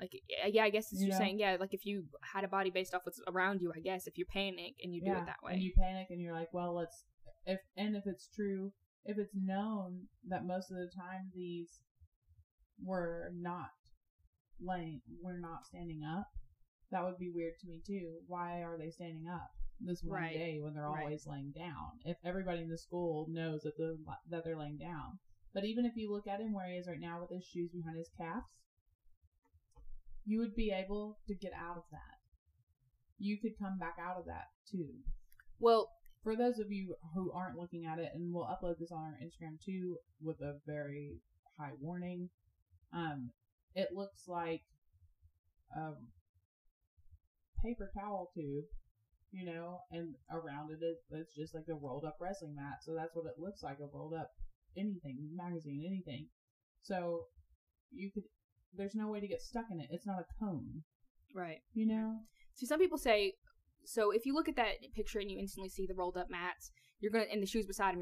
[0.00, 0.12] Like
[0.48, 3.02] yeah, I guess you you're saying yeah, like if you had a body based off
[3.04, 5.52] what's around you, I guess if you panic and you yeah, do it that way,
[5.54, 7.04] and you panic and you're like, well, let's
[7.46, 8.72] if and if it's true,
[9.04, 11.80] if it's known that most of the time these
[12.82, 13.70] were not
[14.60, 16.26] laying, we're not standing up,
[16.94, 18.18] that would be weird to me too.
[18.28, 20.32] Why are they standing up this one right.
[20.32, 21.34] day when they're always right.
[21.34, 21.98] laying down?
[22.04, 23.98] If everybody in the school knows that the
[24.30, 25.18] that they're laying down,
[25.52, 27.70] but even if you look at him where he is right now with his shoes
[27.74, 28.46] behind his calves,
[30.24, 32.18] you would be able to get out of that.
[33.18, 34.90] You could come back out of that too.
[35.58, 35.90] Well,
[36.22, 39.18] for those of you who aren't looking at it, and we'll upload this on our
[39.20, 41.18] Instagram too with a very
[41.58, 42.28] high warning.
[42.92, 43.30] Um,
[43.74, 44.62] it looks like
[45.76, 45.96] um,
[47.64, 48.64] paper towel tube,
[49.32, 50.78] you know, and around it
[51.10, 52.78] it's just like a rolled up wrestling mat.
[52.82, 54.30] So that's what it looks like a rolled up
[54.76, 56.28] anything, magazine, anything.
[56.82, 57.26] So
[57.90, 58.24] you could,
[58.76, 59.88] there's no way to get stuck in it.
[59.90, 60.82] It's not a cone.
[61.34, 61.58] Right.
[61.72, 62.18] You know?
[62.54, 63.32] See, some people say,
[63.84, 66.70] so if you look at that picture and you instantly see the rolled up mats,
[67.00, 67.92] you're gonna and the shoes beside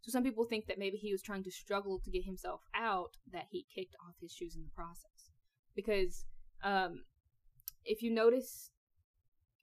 [0.00, 3.16] so some people think that maybe he was trying to struggle to get himself out,
[3.32, 5.30] that he kicked off his shoes in the process.
[5.74, 6.24] Because
[6.62, 7.04] um,
[7.84, 8.70] if you notice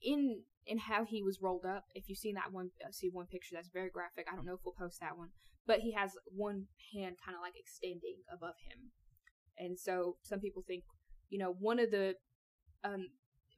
[0.02, 1.86] in in how he was rolled up.
[1.94, 4.28] If you've seen that one, uh, see one picture that's very graphic.
[4.32, 5.30] I don't know if we'll post that one,
[5.68, 8.92] but he has one hand kind of like extending above him,
[9.58, 10.84] and so some people think,
[11.30, 12.16] you know, one of the,
[12.84, 13.08] um,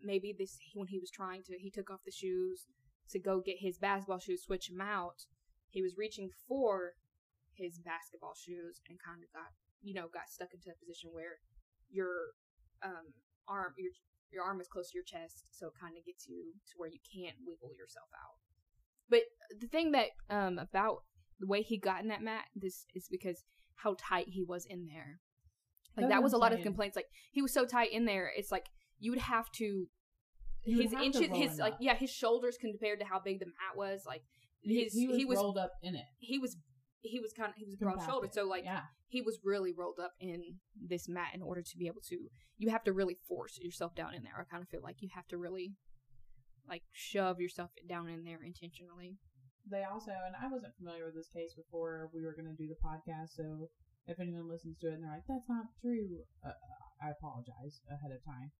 [0.04, 2.66] maybe this when he was trying to, he took off the shoes
[3.10, 5.26] to go get his basketball shoes, switch them out.
[5.70, 6.94] He was reaching for
[7.54, 9.52] his basketball shoes and kind of got,
[9.82, 11.40] you know, got stuck into a position where
[11.90, 12.34] your
[12.84, 13.14] um
[13.48, 13.92] arm your
[14.32, 16.90] your arm is close to your chest, so it kind of gets you to where
[16.90, 18.38] you can't wiggle yourself out.
[19.10, 19.22] But
[19.60, 21.04] the thing that um about
[21.40, 23.44] the way he got in that mat, this is because
[23.76, 25.20] how tight he was in there.
[25.96, 26.96] Like that was a lot of complaints.
[26.96, 28.68] Like he was so tight in there, it's like
[29.00, 29.88] you would have to
[30.66, 34.04] You his inches his like yeah his shoulders compared to how big the mat was
[34.06, 34.24] like
[34.68, 36.06] He, his he was rolled up in it.
[36.20, 36.58] he was
[37.02, 40.00] he was kind of he was broad shouldered so like yeah, he was really rolled
[40.00, 40.42] up in
[40.76, 42.28] this mat in order to be able to
[42.58, 45.10] you have to really force yourself down in there i kind of feel like you
[45.14, 45.74] have to really
[46.68, 49.18] like shove yourself down in there intentionally
[49.70, 52.70] they also and I wasn't familiar with this case before we were going to do
[52.70, 53.36] the podcast.
[53.36, 53.70] So
[54.08, 56.56] if anyone listens to it and they're like, "That's not true," uh,
[57.04, 58.52] I apologize ahead of time.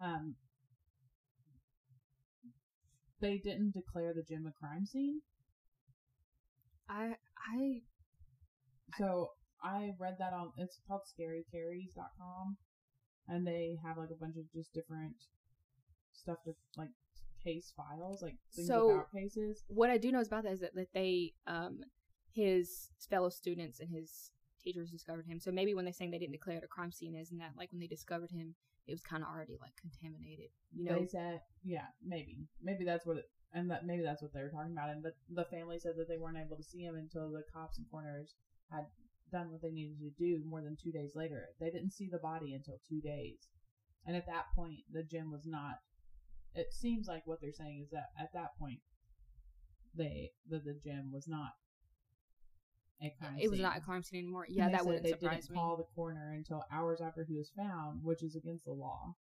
[0.00, 0.36] Um,
[3.20, 5.22] they didn't declare the gym a crime scene.
[6.88, 7.14] I
[7.54, 7.80] i
[8.98, 9.30] So
[9.62, 12.56] I read that on it's called scarycarries.com
[13.28, 15.14] and they have like a bunch of just different
[16.12, 16.90] stuff to like
[17.42, 19.64] case files, like things So- about cases.
[19.68, 21.80] what i do know is about that is that, that they um
[22.32, 24.30] his fellow students and his
[24.62, 27.14] teachers discovered him so maybe when they're saying they didn't declare it a crime scene
[27.14, 28.54] isn't that like when they discovered him
[28.86, 32.46] it was kind of already like contaminated you know they said yeah, maybe.
[32.62, 34.90] Maybe that's what it and that maybe that's what they were talking about.
[34.90, 37.78] And the the family said that they weren't able to see him until the cops
[37.78, 38.34] and coroners
[38.70, 38.86] had
[39.32, 41.46] done what they needed to do more than two days later.
[41.60, 43.48] They didn't see the body until two days.
[44.06, 45.78] And at that point the gym was not
[46.54, 48.78] it seems like what they're saying is that at that point
[49.96, 51.50] they that the gym was not
[53.02, 53.62] a crime it was scene.
[53.62, 56.32] not a crime scene anymore yeah that wouldn't they surprise didn't me call the coroner
[56.32, 59.14] until hours after he was found, which is against the law.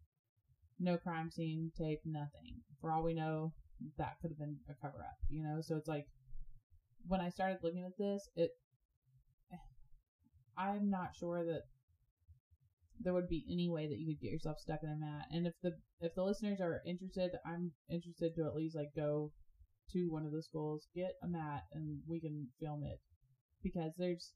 [0.79, 2.61] No crime scene tape, nothing.
[2.81, 3.53] For all we know,
[3.99, 5.61] that could have been a cover up, you know?
[5.61, 6.07] So it's like,
[7.07, 8.51] when I started looking at this, it,
[10.57, 11.63] I'm not sure that
[13.01, 15.27] there would be any way that you could get yourself stuck in a mat.
[15.33, 19.33] And if the, if the listeners are interested, I'm interested to at least like go
[19.93, 23.01] to one of the schools, get a mat, and we can film it.
[23.63, 24.33] Because there's,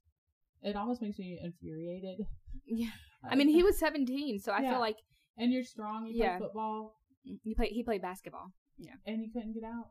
[0.62, 2.18] it almost makes me infuriated.
[2.66, 2.90] yeah
[3.30, 4.70] i mean he was 17 so i Yeah.
[4.70, 4.96] feel like
[5.38, 6.06] and you're strong.
[6.06, 6.38] You Yeah.
[6.38, 6.96] play football,
[7.28, 7.68] mm, You play.
[7.68, 8.52] he played basketball
[9.06, 9.90] and you couldn't get out.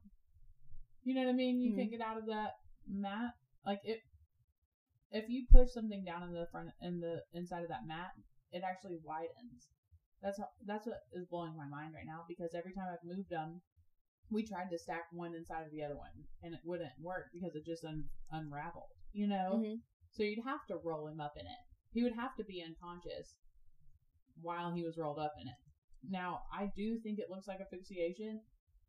[1.03, 1.59] You know what I mean?
[1.61, 1.75] You Mhm.
[1.75, 2.53] couldn't get out of that
[2.87, 3.33] mat.
[3.65, 4.01] Like if
[5.11, 8.11] if you push something down in the front in the inside of that mat,
[8.51, 9.69] it actually widens.
[10.21, 13.29] That's how, that's what is blowing my mind right now because every time I've moved
[13.29, 13.61] them,
[14.31, 17.55] we tried to stack one inside of the other one and it wouldn't work because
[17.55, 18.91] it just un- unraveled.
[19.13, 19.61] You know.
[19.63, 19.81] Mhm.
[20.11, 21.59] So you'd have to roll him up in it.
[21.91, 23.35] He would have to be unconscious
[24.41, 25.55] while he was rolled up in it.
[26.03, 28.41] Now, I do think it looks like asphyxiation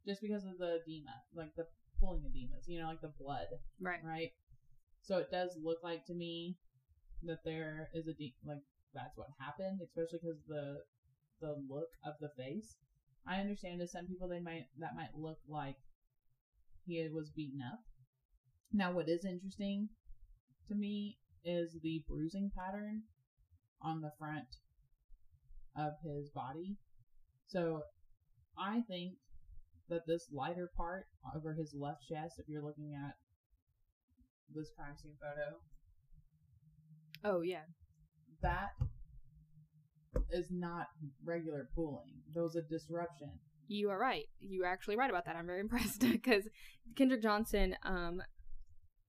[0.07, 1.65] just because of the edema, like the
[2.01, 3.47] pulling edemas, you know, like the blood,
[3.81, 4.31] right right?
[5.03, 6.57] So it does look like to me
[7.25, 8.63] that there is a de- like
[8.95, 10.81] that's what happened, especially because the
[11.41, 12.77] the look of the face.
[13.27, 15.77] I understand to some people they might that might look like
[16.87, 17.81] he was beaten up.
[18.73, 19.91] Now, what is interesting
[20.69, 23.05] to me is the bruising pattern
[23.83, 24.59] on the front
[25.77, 26.77] of his body.
[27.47, 27.83] So
[28.59, 29.17] I think
[29.89, 33.15] that this lighter part over his left chest, if you're looking at
[34.55, 35.59] this crime scene photo,
[37.25, 37.63] oh yeah
[38.43, 38.71] that
[40.31, 40.87] is not
[41.25, 42.23] regular pooling.
[42.33, 43.31] There was a disruption.
[43.69, 44.27] You are right.
[44.41, 45.37] You are actually right about that.
[45.37, 46.49] I'm very impressed because
[46.95, 48.23] Kendrick Johnson, um,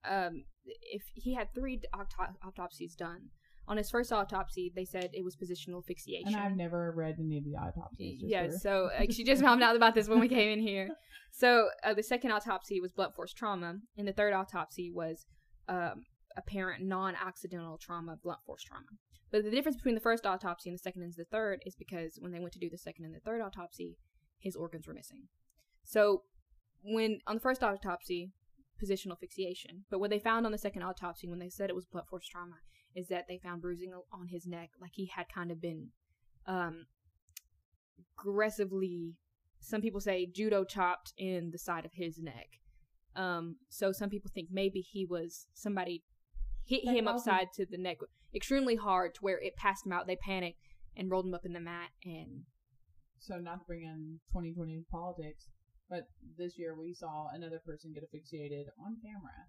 [0.04, 3.30] um, if he had three auto- autopsies done
[3.68, 6.34] on his first autopsy, they said it was positional asphyxiation.
[6.34, 8.20] And I've never read any of the autopsies.
[8.22, 10.90] yeah, so like, she just found out about this when we came in here.
[11.30, 15.28] So uh, the second autopsy was blunt force trauma, and the third autopsy was
[15.70, 18.88] um, apparent non-accidental trauma, blunt force trauma.
[19.32, 22.18] But the difference between the first autopsy and the second and the third is because
[22.20, 23.98] when they went to do the second and the third autopsy,
[24.40, 25.28] his organs were missing.
[25.84, 26.24] So
[26.82, 28.32] when on the first autopsy,
[28.84, 31.86] positional asphyxiation, but what they found on the second autopsy when they said it was
[31.86, 32.56] blunt force trauma
[32.98, 35.90] is that they found bruising on his neck, like he had kind of been
[36.48, 36.88] um,
[38.18, 39.14] aggressively.
[39.60, 42.48] Some people say judo chopped in the side of his neck.
[43.16, 46.04] Um, so some people think maybe he was somebody
[46.66, 47.98] hit They him upside to the neck
[48.34, 50.08] extremely hard to where it passed him out.
[50.08, 50.60] They panicked
[50.96, 52.46] and rolled him up in the mat and
[53.20, 55.48] so not to bring in 2020 politics,
[55.90, 56.08] But
[56.38, 59.46] this year we saw another person get asphyxiated on camera.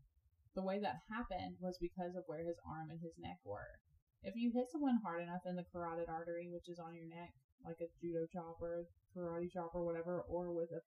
[0.59, 3.79] The way that happened was because of where his arm and his neck were.
[4.25, 7.31] If you hit someone hard enough in the carotid artery, which is on your neck,
[7.64, 10.83] like a judo chop or a karate chop or whatever, or with a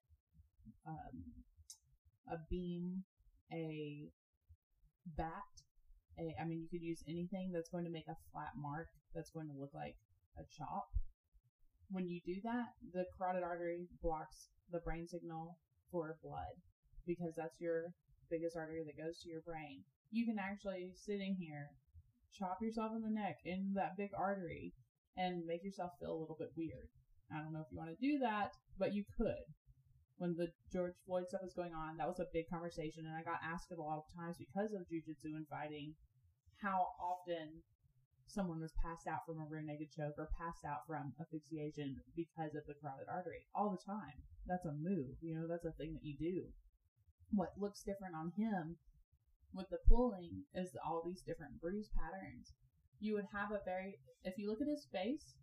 [0.86, 1.24] um,
[2.28, 3.06] a beam,
[3.54, 4.12] a
[5.16, 5.56] bat,
[6.20, 9.32] a, I mean, you could use anything that's going to make a flat mark that's
[9.32, 9.96] going to look like
[10.38, 10.92] a chop.
[11.90, 16.60] When you do that, the carotid artery blocks the brain signal for blood
[17.08, 17.96] because that's your
[18.32, 19.84] biggest artery that goes to your brain.
[20.12, 21.68] You can actually, sitting here,
[22.32, 24.74] chop yourself in the neck in that big artery
[25.18, 26.88] and make yourself feel a little bit weird.
[27.28, 29.44] I don't know if you want to do that, but you could.
[30.18, 33.24] When the George Floyd stuff was going on, that was a big conversation, and I
[33.24, 35.96] got asked a lot of times because of jujitsu and fighting
[36.62, 37.64] how often
[38.28, 42.56] someone was passed out from a rear naked choke or passed out from asphyxiation because
[42.56, 44.24] of the carotid artery all the time.
[44.48, 46.48] That's a move, you know, that's a thing that you do.
[47.34, 48.78] What looks different on him
[49.54, 52.54] with the pulling is all these different bruise patterns.
[53.00, 55.36] You would have a very, if you look at his face,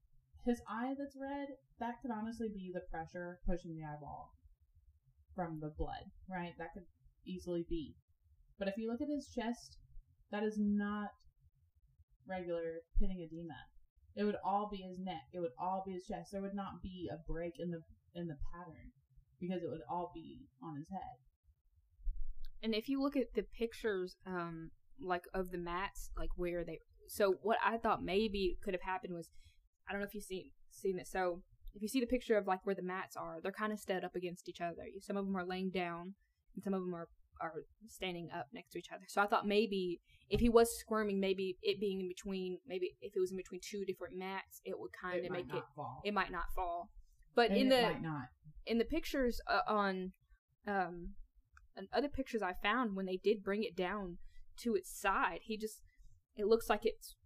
[0.44, 1.48] his eye that's red,
[1.81, 4.33] that could honestly be the pressure pushing the eyeball
[5.35, 6.55] from the blood, right?
[6.59, 6.87] That could
[7.24, 7.96] easily be.
[8.59, 9.79] But if you look at his chest,
[10.31, 11.11] that is not
[12.27, 13.66] regular pitting edema.
[14.14, 15.29] It would all be his neck.
[15.33, 16.33] It would all be his chest.
[16.33, 17.83] There would not be a break in the
[18.14, 18.90] in the pattern
[19.40, 21.16] because it would all be on his head.
[22.62, 26.80] And if you look at the pictures, um, like of the mats, like where they,
[27.08, 29.30] so what I thought maybe could have happened was,
[29.88, 31.06] I don't know if you've seen seen it.
[31.08, 31.42] So
[31.74, 34.04] if you see the picture of like where the mats are, they're kind of stood
[34.04, 34.82] up against each other.
[35.00, 36.14] Some of them are laying down,
[36.54, 37.08] and some of them are
[37.40, 39.04] are standing up next to each other.
[39.06, 43.12] So I thought maybe if he was squirming, maybe it being in between, maybe if
[43.14, 45.62] it was in between two different mats, it would kind of make it.
[45.76, 46.02] Fall.
[46.04, 46.90] It might not fall.
[47.36, 48.24] But And in it the might not.
[48.66, 50.12] in the pictures uh, on
[50.66, 51.14] um
[51.78, 54.18] and other pictures I found when they did bring it down
[54.62, 55.82] to its side, he just
[56.36, 57.16] it looks like it's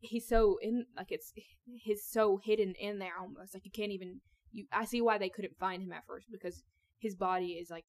[0.00, 1.32] he's so in like it's
[1.64, 4.20] he's so hidden in there almost like you can't even
[4.52, 6.62] you I see why they couldn't find him at first because
[6.98, 7.84] his body is like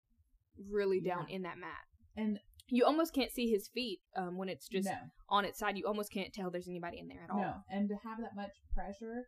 [0.71, 1.83] really down in that mat.
[2.15, 4.97] And You almost can't see his feet um when it's just no,
[5.29, 5.77] on its side.
[5.77, 7.39] You almost can't tell there's anybody in there at all.
[7.39, 9.27] no, and to have that much pressure,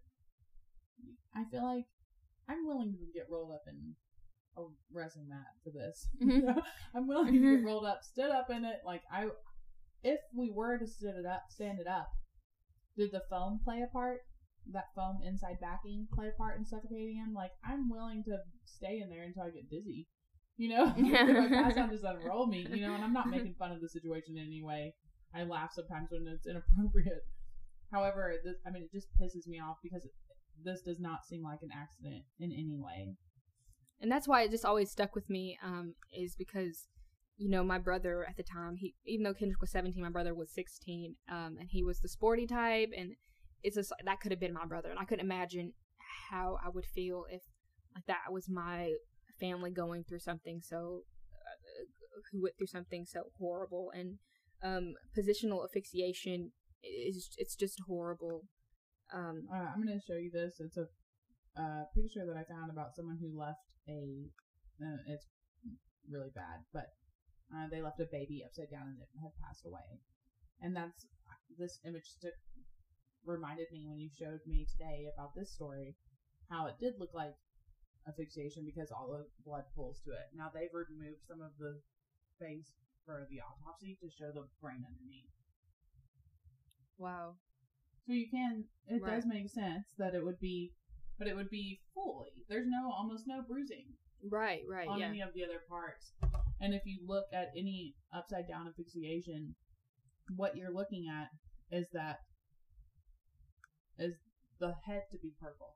[1.36, 1.86] I feel like
[2.49, 3.95] I'm willing to get rolled up in
[4.58, 6.08] a wrestling mat for this.
[6.22, 6.62] Mhm.
[6.96, 7.58] I'm willing to Mhm.
[7.58, 8.82] get rolled up, stood up in it.
[8.86, 9.30] Like I,
[10.04, 12.10] if we were to sit it up, stand it up,
[12.98, 14.22] did the foam play a part?
[14.72, 17.34] That foam inside backing play a part in suffocating him?
[17.34, 20.08] Like I'm willing to stay in there until I get dizzy.
[20.58, 22.67] You know, if I pass out, just let him roll me.
[22.70, 24.96] You know, and I'm not making fun of the situation in any way.
[25.34, 27.22] I laugh sometimes when it's inappropriate.
[27.91, 30.06] However, this, I mean, it just pisses me off because
[30.65, 33.15] this does not seem like an accident in any way.
[34.01, 36.88] And that's why it just always stuck with me um is because
[37.38, 40.33] you know my brother at the time he even though kendrick was 17 my brother
[40.33, 43.12] was 16 um and he was the sporty type and
[43.63, 45.73] it's just that could have been my brother and i couldn't imagine
[46.29, 47.41] how i would feel if
[47.95, 48.91] like that was my
[49.39, 51.01] family going through something so
[51.33, 51.86] uh,
[52.31, 54.17] who went through something so horrible and
[54.63, 56.51] um positional asphyxiation
[56.83, 58.43] is it's just horrible
[59.13, 60.60] um Uh, I'm going to show you this.
[60.60, 60.88] It's a
[61.60, 64.30] uh, picture that I found about someone who left a.
[64.82, 65.26] Uh, it's
[66.10, 66.93] really bad, but
[67.54, 70.00] uh, they left a baby upside down and it had passed away.
[70.62, 71.06] And that's
[71.58, 72.34] this image stick
[73.26, 75.95] reminded me when you showed me today about this story,
[76.50, 77.34] how it did look like
[78.08, 80.31] asphyxiation because all the blood pools to it.
[80.35, 81.81] Now they've removed some of the
[82.40, 82.71] face
[83.06, 85.31] for the autopsy to show the brain underneath.
[86.98, 87.35] wow
[88.08, 89.15] So you can, it Right.
[89.15, 90.73] does make sense that it would be,
[91.18, 92.46] but it would be fully.
[92.50, 93.94] There's no, almost no bruising
[94.32, 96.12] right right on yeah any of the other parts.
[96.60, 99.56] And if you look at any upside down asphyxiation,
[100.36, 101.28] what you're looking at
[101.76, 102.18] is that,
[104.00, 104.15] is
[104.60, 105.76] the head to be purple.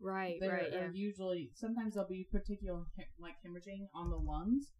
[0.00, 2.82] right There right yeah usually, sometimes there'll be particular,
[3.20, 4.72] like hemorrhaging on the lungs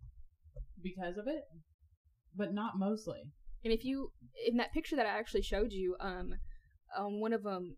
[0.82, 1.44] because of it,
[2.34, 3.32] but not mostly.
[3.62, 4.10] And if you
[4.44, 6.32] in that picture that I actually showed you, um,
[6.98, 7.76] on one of them,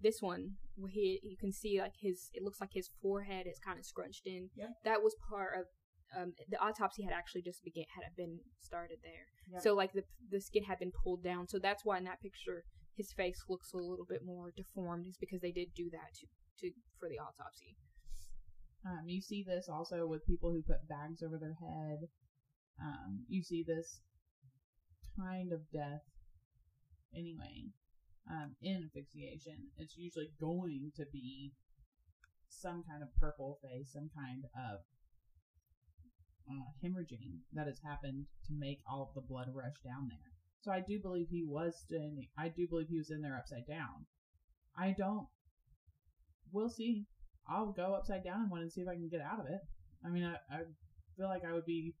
[0.00, 0.52] this one
[0.90, 4.26] he you can see like his it looks like his forehead is kind of scrunched
[4.26, 4.50] in.
[4.56, 4.70] Yep.
[4.84, 5.66] That was part of
[6.18, 9.26] um the autopsy had actually just began had been started there.
[9.52, 9.62] Yep.
[9.62, 11.48] So like the the skin had been pulled down.
[11.48, 12.64] So that's why in that picture
[12.94, 15.06] his face looks a little bit more deformed.
[15.06, 16.26] Is because they did do that to
[16.60, 17.76] to for the autopsy.
[18.84, 22.08] Um, you see this also with people who put bags over their head.
[22.82, 24.00] Um, you see this
[25.16, 26.02] kind of death
[27.14, 27.70] anyway.
[28.30, 31.52] Um, in asphyxiation, it's usually going to be
[32.48, 34.80] some kind of purple face, some kind of
[36.48, 40.32] uh, hemorrhaging that has happened to make all of the blood rush down there.
[40.62, 42.28] So I do believe he was standing.
[42.38, 44.06] I do believe he was in there upside down.
[44.76, 45.26] I don't.
[46.52, 47.06] We'll see.
[47.48, 49.60] I'll go upside down in one and see if I can get out of it.
[50.04, 50.60] I mean, I, I
[51.16, 51.94] feel like I would be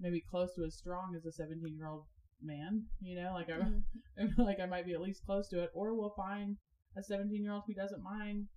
[0.00, 2.04] maybe close to as strong as a 17 year old
[2.44, 2.84] man.
[3.00, 3.82] You know, like I, Mhm.
[4.18, 5.70] I feel like I might be at least close to it.
[5.74, 6.56] Or we'll find
[6.96, 8.48] a 17 year old who doesn't mind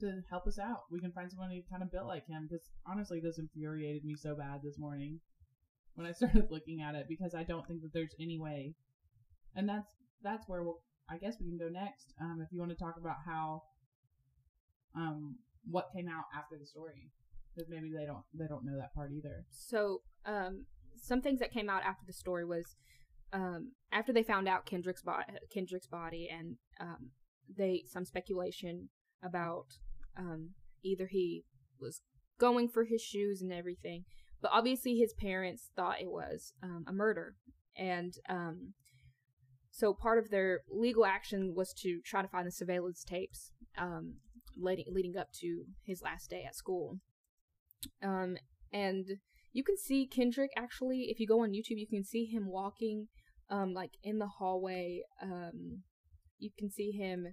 [0.00, 0.82] to help us out.
[0.90, 2.46] We can find someone who kind of built like him.
[2.48, 5.20] Because honestly, this infuriated me so bad this morning
[5.94, 8.74] when I started looking at it because I don't think that there's any way.
[9.54, 9.88] And that's
[10.22, 10.80] that's where we'll.
[11.08, 12.14] I guess we can go next.
[12.20, 13.62] Um, if you want to talk about how,
[14.96, 15.36] um,
[15.70, 17.10] what came out after the story,
[17.54, 19.44] because maybe they don't they don't know that part either.
[19.50, 20.64] So, um,
[20.96, 22.76] some things that came out after the story was,
[23.32, 27.10] um, after they found out Kendrick's body, Kendrick's body, and um,
[27.56, 28.88] they some speculation
[29.22, 29.66] about
[30.16, 30.50] um,
[30.82, 31.44] either he
[31.80, 32.02] was
[32.38, 34.04] going for his shoes and everything,
[34.40, 37.34] but obviously his parents thought it was um, a murder,
[37.76, 38.74] and um,
[39.70, 44.14] so part of their legal action was to try to find the surveillance tapes um,
[44.56, 47.00] leading leading up to his last day at school.
[48.02, 48.36] Um,
[48.72, 49.06] and
[49.54, 53.06] you can see Kendrick actually, if you go on YouTube, you can see him walking,
[53.48, 55.02] um, like in the hallway.
[55.22, 55.84] Um,
[56.38, 57.28] you can see him.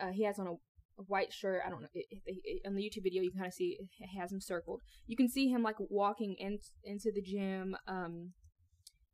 [0.00, 1.60] Uh, he has on a, a white shirt.
[1.66, 1.88] I don't know.
[1.94, 4.40] It, it, it- on the YouTube video, you can kind of see he has him
[4.40, 4.80] circled.
[5.06, 7.76] You can see him like walking in, into the gym.
[7.86, 8.32] Um,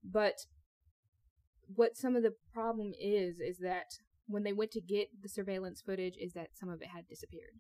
[0.05, 0.35] but
[1.75, 3.87] what some of the problem is is that
[4.29, 7.59] when they went to get the surveillance footage, is that some of it had disappeared.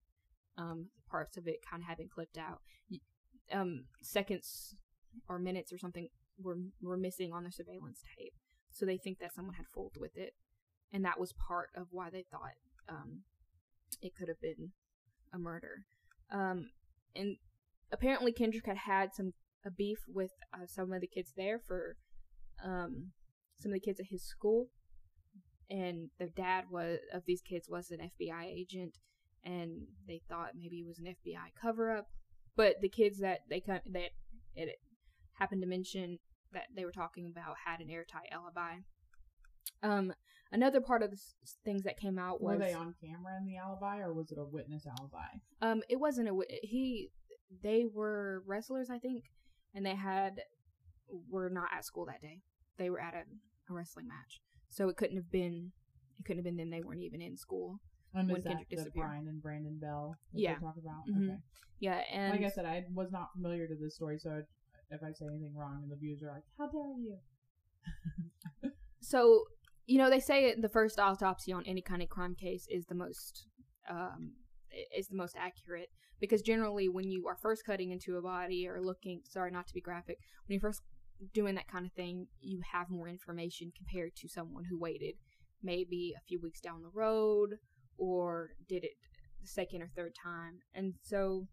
[0.57, 2.61] Um, parts of it kind of had been clipped out.
[3.53, 4.74] Um, seconds
[5.28, 6.09] or minutes or something
[6.42, 8.34] were were missing on the surveillance tape,
[8.70, 10.34] so they think that someone had fooled with it,
[10.92, 12.53] and that was part of why they thought
[12.88, 13.22] um,
[14.03, 14.72] it could have been
[15.32, 15.84] a murder.
[16.30, 16.70] Um,
[17.14, 17.36] and
[17.92, 19.32] apparently Kendrick had had some
[19.64, 21.96] a beef with uh, some of the kids there for
[22.64, 23.12] um,
[23.59, 24.68] some of the kids at his school,
[25.70, 28.99] and the dad was of these kids was an FBI agent,
[29.44, 32.07] and they thought maybe it was an FBI cover up.
[32.59, 34.11] But the kids that they co- that
[34.57, 34.81] it
[35.35, 36.19] happened to mention
[36.53, 38.79] that they were talking about had an airtight alibi.
[39.83, 40.13] Um,
[40.51, 41.35] another part of the s-
[41.65, 44.39] things that came out was Were they on camera in the alibi, or was it
[44.39, 45.29] a witness alibi?
[45.63, 47.11] um, it wasn't a wi- he.
[47.63, 49.25] They were wrestlers, I think,
[49.75, 50.43] and they had
[51.31, 52.43] were not at school that day.
[52.77, 53.23] They were at a,
[53.71, 55.73] a wrestling match, so it couldn't have been.
[56.19, 56.71] It couldn't have been them.
[56.71, 57.79] They weren't even in school.
[58.13, 59.07] When that Kendrick the disappeared.
[59.07, 60.59] Brian and Branden Bell that Yeah.
[60.59, 61.07] talk about?
[61.09, 61.31] Mhm.
[61.31, 61.39] Okay.
[61.81, 64.43] Yeah, and like I said, I was not familiar to this story, so
[64.91, 67.19] if I say anything wrong, and the viewers are like, "How dare you?"
[69.01, 69.45] so
[69.87, 72.95] you know they say the first autopsy on any kind of crime case is the
[72.95, 73.47] most
[73.89, 74.33] um
[74.97, 75.89] is the most accurate
[76.21, 79.75] because generally when you are first cutting into a body or looking sorry not to
[79.75, 80.83] be graphic when you're first
[81.33, 85.15] doing that kind of thing you have more information compared to someone who waited
[85.63, 87.55] maybe a few weeks down the road
[87.99, 88.92] or did it
[89.40, 91.46] the second or third time and so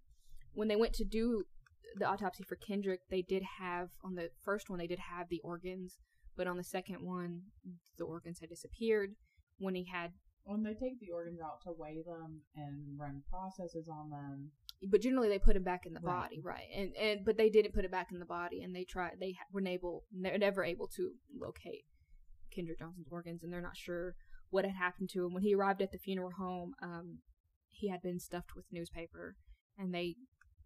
[0.53, 1.43] when they went to do
[1.97, 5.41] the autopsy for Kendrick they did have on the first one they did have the
[5.43, 5.97] organs
[6.35, 7.41] but on the second one,
[7.97, 9.11] the organs had disappeared
[9.57, 10.11] when he had.
[10.43, 14.51] When they take the organs out to weigh them and run processes on them,
[14.91, 16.23] But generally, they put him back in the Right.
[16.23, 16.67] body, right?
[16.73, 19.19] And and but they didn't put it back in the body, and they tried.
[19.19, 21.85] They were able, never able to locate
[22.51, 24.15] Kendrick Johnson's organs, and they're not sure
[24.49, 26.73] what had happened to him when he arrived at the funeral home.
[26.81, 27.19] Um,
[27.69, 29.35] he had been stuffed with newspaper,
[29.77, 30.15] and they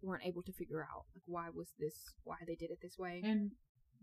[0.02, 3.20] weren't able to figure out like why was this, why they did it this way.
[3.24, 3.50] and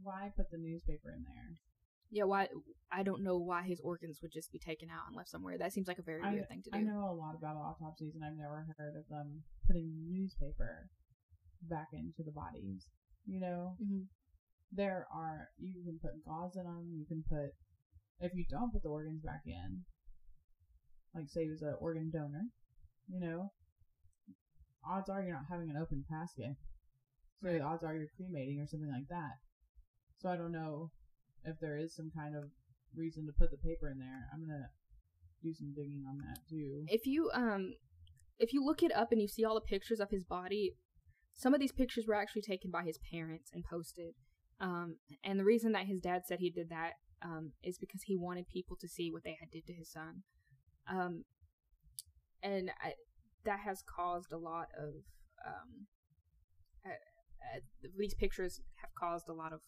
[0.04, 1.58] why put the newspaper in there?
[2.10, 2.48] yeah, why?
[2.92, 5.58] I don't know why his organs would just be taken out and left somewhere.
[5.58, 6.78] That seems like a very I, weird thing to do.
[6.78, 10.90] I know a lot about autopsies, and I've never heard of them putting newspaper
[11.64, 12.86] back into the bodies.
[13.26, 14.04] You know, hmm
[14.72, 16.92] there are you can put gauze in them.
[16.94, 17.52] You can put
[18.20, 19.84] if you don't put the organs back in,
[21.16, 22.46] like say it was an organ donor,
[23.08, 23.52] you know,
[24.88, 26.56] odds are you're not having an open casket.
[27.42, 29.38] So the odds are you're cremating or something like that.
[30.20, 30.92] So I don't know
[31.44, 32.46] if there is some kind of
[32.96, 34.28] reason to put the paper in there.
[34.34, 34.70] I'm gonna
[35.44, 36.84] do some digging on that too.
[36.88, 37.74] if you um
[38.40, 40.74] if you look it up and you see all the pictures of his body
[41.36, 44.16] some of these pictures were actually taken by his parents and posted
[44.60, 48.16] um and the reason that his dad said he did that um is because he
[48.16, 50.24] wanted people to see what they had did to his son
[50.88, 51.24] um
[52.44, 52.94] and I,
[53.46, 54.94] that has caused a lot of
[55.46, 55.88] um
[56.86, 57.60] uh, uh,
[57.98, 59.62] these pictures have caused a lot of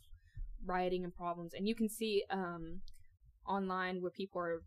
[0.65, 2.81] rioting and problems and you can see um
[3.47, 4.61] online where people are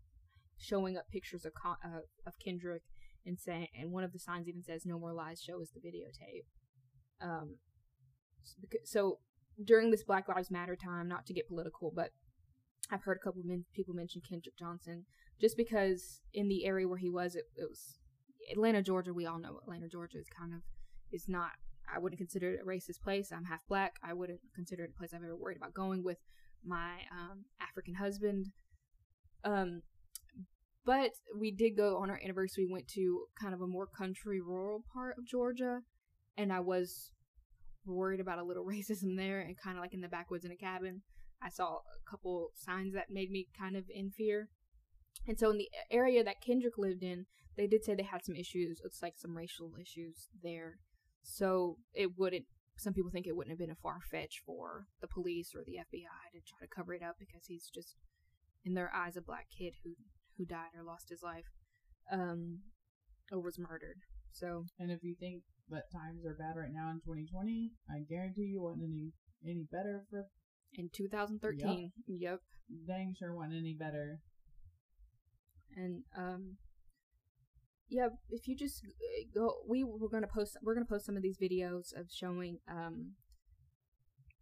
[0.57, 2.83] showing up pictures of Con- uh, of Kendrick,
[3.25, 5.41] and saying, and one of the signs even says, "No more lies.
[5.41, 6.45] Show us the videotape."
[7.21, 7.57] Um,
[8.83, 9.19] so
[9.63, 12.11] during this Black Lives Matter time, not to get political, but
[12.93, 15.05] I've heard a couple of men, people mention Kendrick Johnson
[15.41, 17.97] just because in the area where he was, it, it was
[18.51, 19.13] Atlanta, Georgia.
[19.13, 20.61] We all know Atlanta, Georgia is kind of
[21.11, 21.51] is not.
[21.93, 23.31] I wouldn't consider it a racist place.
[23.31, 23.95] I'm half black.
[24.03, 26.17] I wouldn't consider it a place I've ever worried about going with
[26.63, 28.47] my um, African husband.
[29.43, 29.81] Um,
[30.85, 32.65] but we did go on our anniversary.
[32.67, 35.79] We went to kind of a more country, rural part of Georgia,
[36.37, 37.11] and I was
[37.85, 40.55] worried about a little racism there, and kind of like in the backwoods in a
[40.57, 41.01] cabin.
[41.43, 44.49] I saw a couple signs that made me kind of in fear.
[45.27, 47.25] And so in the area that Kendrick lived in,
[47.55, 48.81] they did say they had some issues.
[48.83, 50.79] It's like some racial issues there.
[51.21, 52.45] So it wouldn't.
[52.75, 55.73] Some people think it wouldn't have been a far fetch for the police or the
[55.73, 57.95] FBI to try to cover it up because he's just,
[58.65, 59.91] in their eyes, a black kid who
[60.37, 61.45] who died or lost his life,
[62.11, 62.59] um,
[63.31, 64.01] or was murdered.
[64.31, 64.65] So.
[64.79, 68.61] And if you think that times are bad right now in 2020, I guarantee you
[68.61, 69.11] wasn't any
[69.45, 70.25] any better for.
[70.77, 71.91] In 2013.
[72.07, 72.19] Yep.
[72.19, 72.39] yep.
[72.87, 74.19] Dang sure wasn't any better.
[75.75, 76.57] And um
[77.89, 81.21] yeah, if you just uh, go, we we're gonna post we're gonna post some of
[81.21, 83.11] these videos of showing um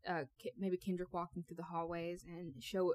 [0.07, 0.23] uh
[0.57, 2.93] maybe Kendrick walking through the hallways and show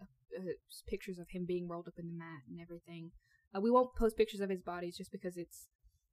[0.00, 0.04] uh,
[0.38, 0.52] uh,
[0.88, 3.10] pictures of him being rolled up in the mat and everything.
[3.54, 5.68] Uh, we won't post pictures of his bodies just because it's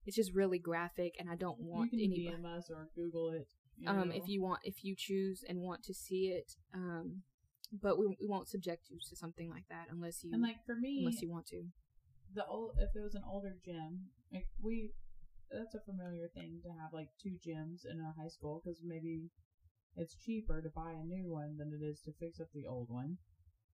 [0.06, 2.04] it's just really graphic and I don't want any.
[2.04, 3.48] you can anybody DM us or Google it.
[3.88, 7.24] Um, if you want, if you choose and want to see it, um,
[7.82, 10.76] but we, we won't subject you to something like that unless you and like for
[10.76, 11.64] me unless you want to
[12.34, 14.92] the old if it was an older gym, like we
[15.52, 19.30] that's a familiar thing to have like two gyms in a high school because maybe
[19.98, 22.90] it's cheaper to buy a new one than it is to fix up the old
[22.90, 23.18] one.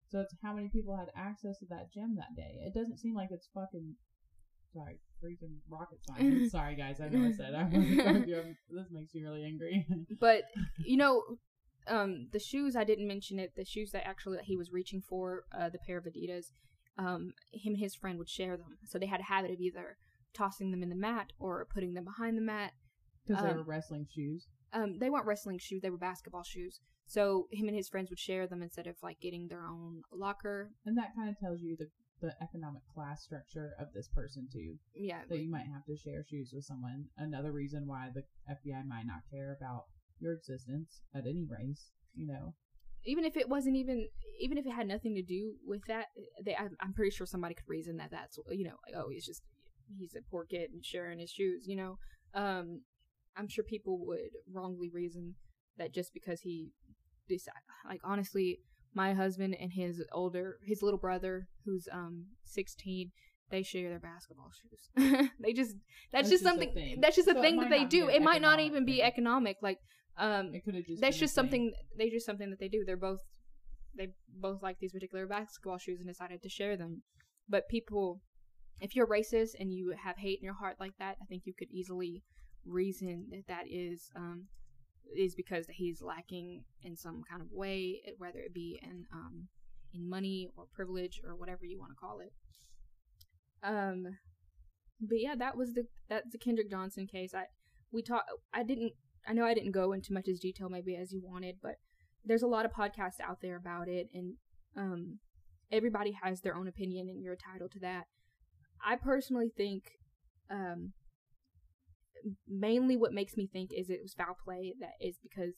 [0.09, 2.61] So it's how many people had access to that gym that day.
[2.65, 3.97] It doesn't seem like it's fucking
[4.75, 6.51] sorry, freaking rocket science.
[6.53, 9.87] sorry guys, I know I said I this makes me really angry.
[10.21, 10.43] but
[10.85, 11.23] you know,
[11.87, 13.53] um, the shoes I didn't mention it.
[13.57, 16.47] The shoes that actually that he was reaching for, uh, the pair of Adidas
[16.99, 18.79] um, him and his friend would share them.
[18.85, 19.97] So they had a habit of either
[20.33, 22.73] tossing them in the mat or putting them behind the mat.
[23.27, 24.47] Because um, they were wrestling shoes.
[24.73, 26.81] Um, they weren't wrestling shoes; they were basketball shoes.
[27.07, 30.71] So him and his friends would share them instead of like getting their own locker.
[30.87, 31.89] And that kind of tells you the
[32.21, 34.77] the economic class structure of this person too.
[34.95, 35.21] Yeah.
[35.29, 37.07] That you might have to share shoes with someone.
[37.19, 39.85] Another reason why the FBI might not care about
[40.21, 42.55] your existence at any race, you know
[43.05, 44.09] even if it wasn't even
[44.41, 46.07] even if it had nothing to do with that
[46.45, 49.27] they I'm, I'm pretty sure somebody could reason that that's you know like oh he's
[49.27, 49.43] just
[49.99, 51.99] he's a poor kid and sharing his shoes you know
[52.35, 52.81] um
[53.37, 55.35] i'm sure people would wrongly reason
[55.79, 56.71] that just because he
[57.29, 58.61] decided like honestly
[58.95, 63.11] my husband and his older his little brother who's um 16
[63.51, 65.77] they share their basketball shoes they just
[66.13, 68.61] that's, that's just, something that's just a so thing that they do it might not
[68.61, 69.79] even be economic like
[70.17, 71.01] um, it just.
[71.01, 71.73] That's just something.
[71.99, 72.85] They just something that they do.
[72.85, 73.21] They're both.
[73.97, 77.03] They both like these particular basketball shoes and decided to share them.
[77.49, 78.21] But people,
[78.81, 81.55] if you're racist and you have hate in your heart like that, I think you
[81.57, 82.23] could easily
[82.67, 84.45] reason that that is um,
[85.17, 89.49] is because he's lacking in some kind of way, whether it be in um,
[89.93, 92.33] in money or privilege or whatever you want to call it.
[93.63, 94.07] Um,
[95.01, 97.35] but yeah, that was the that's the Kendrick Johnson case.
[97.35, 97.45] I
[97.93, 98.31] we talked.
[98.53, 98.93] I didn't
[99.27, 101.77] I know I didn't go into much as detail maybe as you wanted, but
[102.25, 104.35] there's a lot of podcasts out there about it, and
[104.77, 105.19] um,
[105.71, 108.05] everybody has their own opinion, and you're entitled to that.
[108.85, 109.85] I personally think,
[110.51, 110.93] um,
[112.49, 114.75] mainly what makes me think is it was foul play.
[114.81, 115.55] That is because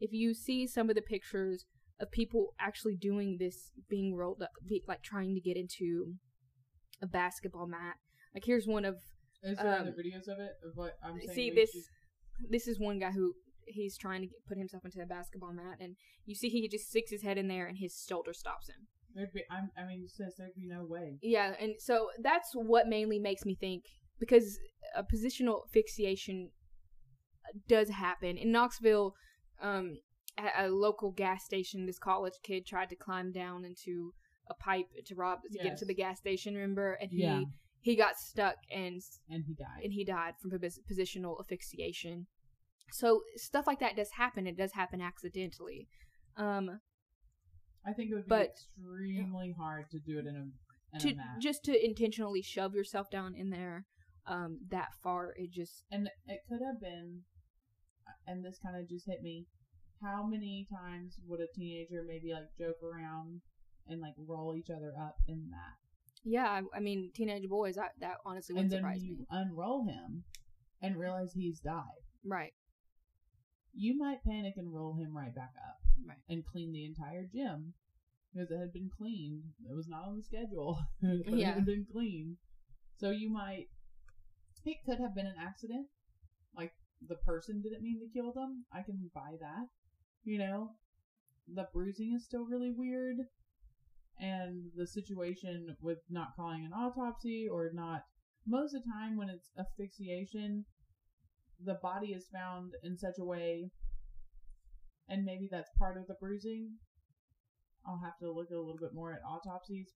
[0.00, 1.66] if you see some of the pictures
[2.00, 6.14] of people actually doing this, being rolled up, be, like trying to get into
[7.02, 7.96] a basketball mat.
[8.34, 8.96] Like here's one of.
[9.42, 10.52] Is there um, other videos of it?
[10.64, 11.34] Of what I'm saying?
[11.34, 11.70] See this.
[11.72, 11.84] Should
[12.48, 13.34] this is one guy who
[13.66, 16.88] he's trying to get, put himself into a basketball mat, and you see he just
[16.88, 18.86] sticks his head in there, and his shoulder stops him.
[19.14, 21.18] There'd be, I'm, I mean, says there'd be no way.
[21.20, 23.84] Yeah, and so that's what mainly makes me think
[24.20, 24.58] because
[24.94, 26.50] a positional asphyxiation
[27.68, 29.14] does happen in Knoxville.
[29.60, 29.98] Um,
[30.38, 34.14] at a local gas station, this college kid tried to climb down into
[34.48, 35.64] a pipe to rob to yes.
[35.64, 36.54] get to the gas station.
[36.54, 37.42] Remember, and he yeah
[37.80, 42.26] he got stuck and and he died and he died from positional asphyxiation.
[42.92, 44.46] So stuff like that does happen.
[44.46, 45.88] It does happen accidentally.
[46.36, 46.80] Um,
[47.86, 51.08] I think it would be but, extremely hard to do it in a, in to,
[51.10, 53.86] a just to intentionally shove yourself down in there
[54.30, 55.34] um, that far.
[55.36, 57.20] It just and it could have been,
[58.26, 59.46] and this kind of just hit me.
[60.02, 63.42] How many times would a teenager maybe like joke around
[63.86, 65.76] and like roll each other up in that?
[66.24, 67.76] Yeah, I, I mean, teenage boys.
[67.76, 69.26] I, that honestly wouldn't then surprise you me.
[69.30, 70.24] unroll him
[70.80, 71.84] and realize he's died.
[72.24, 72.52] Right.
[73.72, 76.18] You might panic and roll him right back up Right.
[76.28, 77.74] and clean the entire gym
[78.32, 79.42] because it had been cleaned.
[79.68, 81.52] It was not on the schedule, but it Yeah.
[81.54, 82.36] had been cleaned.
[82.98, 83.66] So you might.
[84.64, 85.86] It could have been an accident.
[86.56, 86.72] Like
[87.06, 88.64] the person didn't mean to kill them.
[88.72, 89.66] I can buy that.
[90.24, 90.70] You know,
[91.48, 93.16] the bruising is still really weird,
[94.18, 98.02] and the situation with not calling an autopsy or not.
[98.46, 100.64] Most of the time, when it's asphyxiation,
[101.62, 103.70] the body is found in such a way,
[105.08, 106.76] and maybe that's part of the bruising.
[107.86, 109.88] I'll have to look a little bit more at autopsies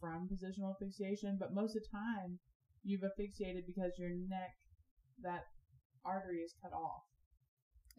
[0.00, 2.38] from positional asphyxiation, but most of the time,
[2.82, 4.54] you've asphyxiated because your neck,
[5.22, 5.44] that
[6.04, 7.02] artery is cut off.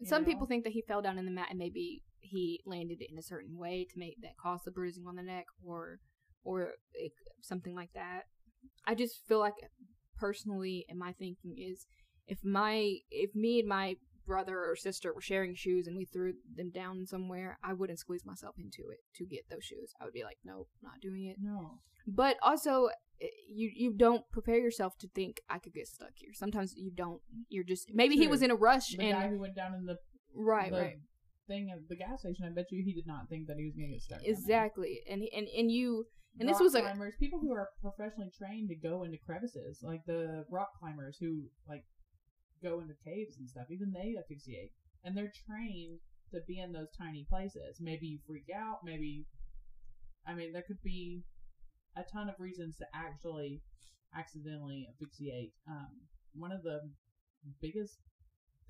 [0.04, 0.28] Some know?
[0.28, 3.22] people think that he fell down in the mat and maybe he landed in a
[3.22, 6.00] certain way to make that cause the bruising on the neck or
[6.44, 8.22] or it, something like that.
[8.86, 9.54] I just feel like
[10.18, 11.86] personally, and my thinking is,
[12.26, 16.34] if my if me and my brother or sister were sharing shoes and we threw
[16.56, 19.92] them down somewhere, I wouldn't squeeze myself into it to get those shoes.
[20.00, 21.36] I would be like, nope, not doing it.
[21.40, 21.80] No.
[22.06, 22.88] But also,
[23.22, 26.30] Eh, you you don't prepare yourself to think I could get stuck here.
[26.34, 27.20] Sometimes you don't.
[27.48, 29.86] You're just maybe he was in a rush The and guy who went down in
[29.86, 29.96] the,
[30.34, 30.96] right, the right.
[31.46, 33.74] thing at the gas station, I bet you he did not think that he was
[33.74, 34.20] going to get stuck.
[34.24, 36.06] Exactly, and and and you
[36.38, 39.80] and this rock was a climbers, people who are professionally trained to go into crevices,
[39.82, 41.84] like the rock climbers who like
[42.62, 43.66] go into caves and stuff.
[43.70, 44.72] Even they asphyxiate,
[45.04, 46.00] and they're trained
[46.32, 47.78] to be in those tiny places.
[47.80, 48.78] Maybe you freak out.
[48.82, 49.26] Maybe,
[50.26, 51.22] I mean, there could be
[51.96, 53.60] a ton of reasons to actually
[54.16, 55.52] accidentally asphyxiate.
[55.68, 55.88] Um,
[56.34, 56.80] one of the
[57.60, 57.98] biggest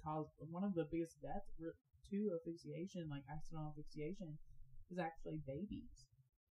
[0.04, 4.38] cause, one of the biggest deaths to asphyxiation, like accidental asphyxiation,
[4.90, 6.06] is actually babies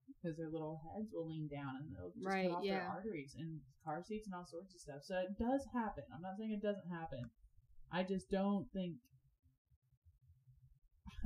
[0.08, 2.80] because their little heads will lean down and they'll just Right, cut off yeah.
[2.80, 5.04] their arteries and car seats and all sorts of stuff.
[5.04, 6.04] So it does happen.
[6.14, 7.30] I'm not saying it doesn't happen.
[7.92, 8.96] I just don't think.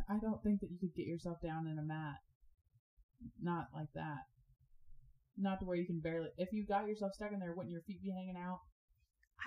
[0.10, 2.20] I don't think that you could get yourself down in a mat.
[3.41, 4.28] Not like that.
[5.38, 6.30] Not to where you can barely.
[6.38, 8.60] If you got yourself stuck in there, wouldn't your feet be hanging out?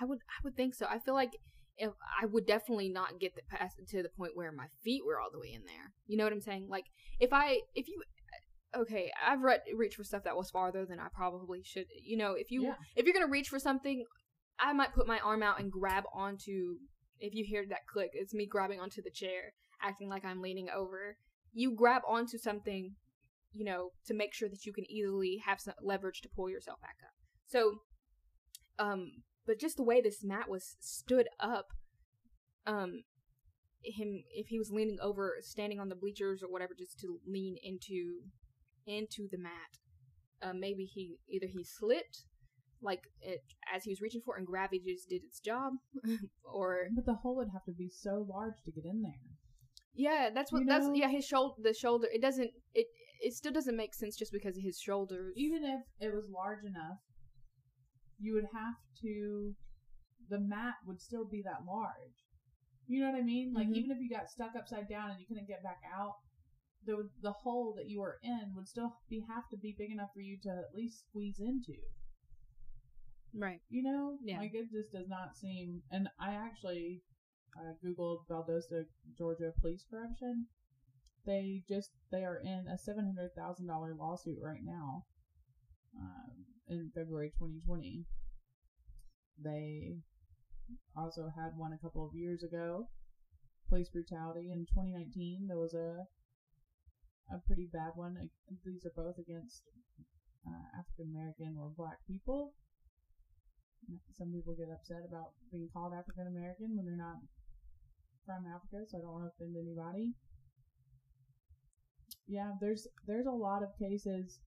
[0.01, 0.85] I would I would think so.
[0.89, 1.31] I feel like
[1.77, 5.19] if I would definitely not get the past to the point where my feet were
[5.19, 5.93] all the way in there.
[6.07, 6.67] You know what I'm saying?
[6.69, 6.85] Like
[7.19, 8.01] if I if you
[8.75, 11.85] okay, I've read reached for stuff that was farther than I probably should.
[12.03, 12.75] You know, if you Yeah.
[12.95, 14.05] if you're gonna reach for something,
[14.59, 16.77] I might put my arm out and grab onto.
[17.19, 20.69] If you hear that click, it's me grabbing onto the chair, acting like I'm leaning
[20.69, 21.17] over.
[21.51, 22.95] You grab onto something,
[23.53, 26.79] you know, to make sure that you can easily have some leverage to pull yourself
[26.81, 27.13] back up.
[27.45, 27.79] So,
[28.77, 31.67] um, but just the way this mat was stood up,
[32.67, 33.03] um,
[33.83, 37.55] him if he was leaning over, standing on the bleachers or whatever, just to lean
[37.63, 38.21] into
[38.85, 39.77] into the mat.
[40.41, 42.23] Uh, maybe he either he slipped,
[42.81, 43.41] like it
[43.73, 45.73] as he was reaching for, it and gravity just did its job,
[46.43, 49.19] or But the hole would have to be so large to get in there.
[49.95, 52.87] yeah, that's what You that's yeah his shoulder the shoulder it doesn't it
[53.19, 55.33] it still doesn't make sense just because of his shoulders.
[55.37, 56.99] Even if it was large enough,
[58.19, 59.55] you would have to.
[60.29, 62.17] The mat would still be that large.
[62.87, 63.53] You know what I mean?
[63.53, 63.75] Like Mhm.
[63.75, 66.15] even if you got stuck upside down and you couldn't get back out,
[66.85, 70.11] the the hole that you were in would still be have to be big enough
[70.13, 71.75] for you to at least squeeze into.
[73.33, 73.61] right.
[73.69, 74.17] You know?
[74.23, 74.39] Yeah.
[74.39, 75.83] Like it just does not seem.
[75.91, 77.03] And I actually
[77.57, 78.85] uh, googled Valdosta,
[79.17, 80.47] Georgia police corruption.
[81.25, 85.05] They just they are in a seven hundred thousand dollar lawsuit right now.
[85.97, 88.05] Um, in February 2020,
[89.43, 89.97] they
[90.95, 92.87] also had one a couple of years ago.
[93.67, 95.47] Police brutality in 2019.
[95.47, 96.05] There was a
[97.29, 98.29] a pretty bad one.
[98.65, 99.61] These are both against
[100.47, 102.53] uh, African American or Black people.
[104.17, 107.21] Some people get upset about being called African American when they're not
[108.25, 110.13] from Africa, so I don't want to offend anybody.
[112.29, 114.39] Yeah, there's there's a lot of cases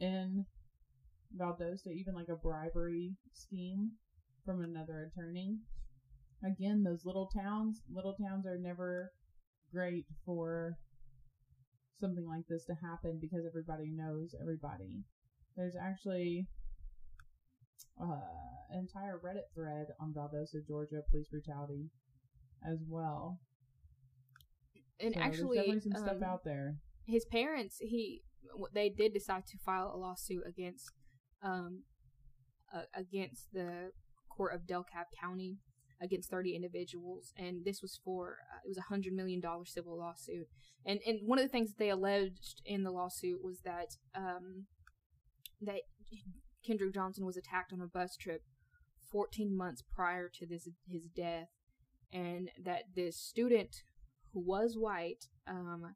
[0.00, 0.46] in
[1.36, 3.90] Valdosta, even like a bribery scheme
[4.44, 5.58] from another attorney.
[6.44, 9.10] Again, those little towns, little towns are never
[9.72, 10.78] great for
[12.00, 15.02] something like this to happen because everybody knows everybody.
[15.56, 16.46] There's actually
[18.00, 18.20] uh,
[18.70, 21.90] an entire Reddit thread on Valdosta, Georgia police brutality
[22.64, 23.40] as well.
[25.00, 26.76] And So there's actually, definitely some stuff um, out there.
[27.06, 28.22] his parents he
[28.72, 30.90] they did decide to file a lawsuit against
[31.42, 31.82] um
[32.74, 33.90] uh, against the
[34.28, 35.58] court of DelCap County
[36.00, 39.98] against 30 individuals, and this was for uh, it was a hundred million dollar civil
[39.98, 40.46] lawsuit.
[40.84, 44.66] And and one of the things that they alleged in the lawsuit was that um,
[45.62, 45.80] that
[46.66, 48.42] Kendrick Johnson was attacked on a bus trip
[49.10, 51.48] 14 months prior to this his death,
[52.12, 53.82] and that this student
[54.32, 55.94] who was white um,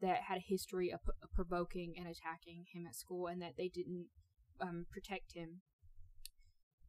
[0.00, 1.00] that had a history of,
[1.34, 4.06] provoking and attacking him at school, and that they didn't
[4.60, 5.60] um, protect him.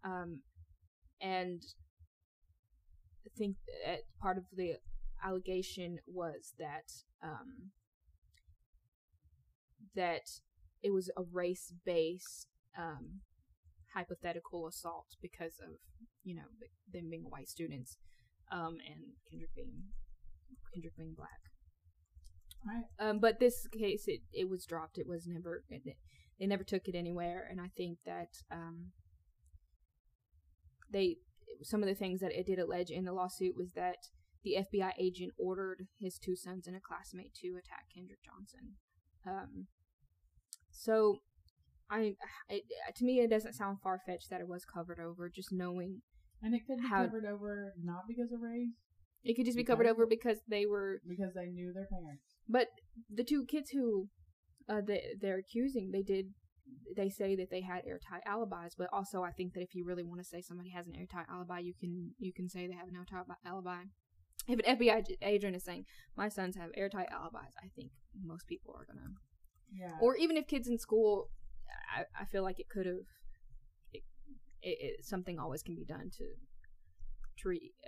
[0.03, 0.41] Um,
[1.19, 1.61] and
[3.25, 4.75] I think that part of the
[5.23, 6.91] allegation was that
[7.23, 7.71] um,
[9.95, 10.29] that
[10.81, 12.47] it was a race based
[12.77, 13.21] um,
[13.93, 15.75] hypothetical assault because of
[16.23, 16.49] you know
[16.91, 17.97] them being white students
[18.51, 19.83] um, and Kendrick being
[20.73, 21.29] Kendrick being black.
[22.65, 22.85] Right.
[22.99, 24.97] Um, but this case, it, it was dropped.
[24.97, 25.63] It was never.
[25.69, 25.97] It,
[26.39, 28.91] they never took it anywhere, and I think that um,
[30.91, 31.17] they
[31.63, 33.97] some of the things that it did allege in the lawsuit was that
[34.43, 38.75] the FBI agent ordered his two sons and a classmate to attack Kendrick Johnson.
[39.27, 39.67] Um,
[40.71, 41.17] so,
[41.89, 42.15] I
[42.49, 42.63] it,
[42.95, 45.29] to me it doesn't sound far fetched that it was covered over.
[45.29, 46.01] Just knowing,
[46.41, 48.69] And it could be How- covered over not because of race,
[49.23, 51.01] it could just be covered over because they were.
[51.07, 52.23] because they knew their parents.
[52.49, 52.67] But
[53.13, 54.09] the two kids who
[54.69, 56.27] uh, they, they're accusing, they did.
[56.95, 60.03] They say that they had airtight alibis, but also I think that if you really
[60.03, 62.87] want to say somebody has an airtight alibi, you can you can say they have
[62.87, 63.83] an airtight alibi.
[64.47, 67.91] If an FBI ag- agent is saying my sons have airtight alibis, I think
[68.23, 69.09] most people are gonna.
[69.73, 69.97] Yeah.
[70.01, 71.29] Or even if kids in school,
[71.95, 72.95] I, I feel like it could have.
[73.93, 74.03] It,
[74.61, 76.25] it, it, something always can be done to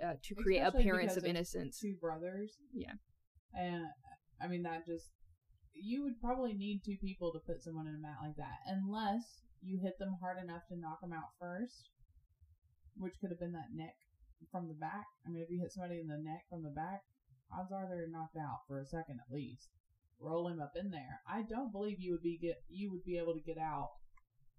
[0.02, 1.78] uh, to create Especially appearance of of innocence.
[1.80, 2.58] two brothers.
[2.72, 2.92] Yeah.
[3.54, 3.84] And
[4.40, 5.10] I mean that just
[5.74, 9.42] you would probably need two people to put someone in a mat like that, unless
[9.62, 11.90] you hit them hard enough to knock them out first,
[12.96, 13.94] which could have been that neck
[14.52, 15.06] from the back.
[15.26, 17.02] I mean, if you hit somebody in the neck from the back,
[17.50, 19.68] odds are they're knocked out for a second at least.
[20.20, 21.20] Roll him up in there.
[21.28, 23.90] I don't believe you would be get you would be able to get out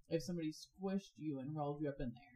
[0.10, 2.35] if somebody squished you and rolled you up in there.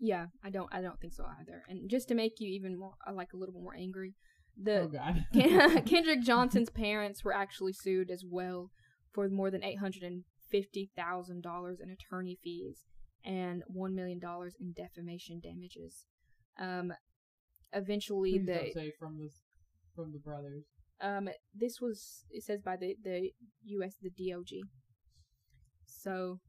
[0.00, 0.68] Yeah, I don't.
[0.72, 1.62] I don't think so either.
[1.68, 4.14] And just to make you even more, uh, like a little bit more angry,
[4.60, 5.14] the oh.
[5.32, 8.70] Ken- Kendrick Johnson's parents were actually sued as well
[9.12, 12.84] for more than eight hundred and fifty thousand dollars in attorney fees
[13.24, 16.06] and one million dollars in defamation damages.
[16.58, 16.92] Um,
[17.72, 19.30] eventually, Please the say from the
[19.94, 20.64] from the brothers.
[21.00, 23.30] um, this was it says by the the
[23.64, 23.96] U.S.
[24.02, 24.68] the DOG.
[25.86, 26.40] So,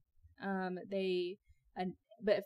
[0.44, 1.38] um, they,
[1.76, 2.46] and but if,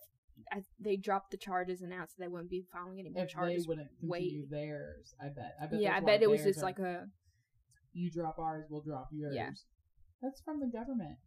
[0.51, 3.29] I, they dropped the charges, and announced that they wouldn't be filing any more If
[3.31, 3.63] charges.
[3.63, 4.19] they wouldn't wait.
[4.21, 5.55] continue theirs, I bet.
[5.61, 5.81] I bet.
[5.81, 7.05] yeah, I bet it was just like a
[7.93, 9.33] you drop ours, we'll drop yours.
[9.35, 9.49] Yeah.
[10.21, 11.17] That's from the government,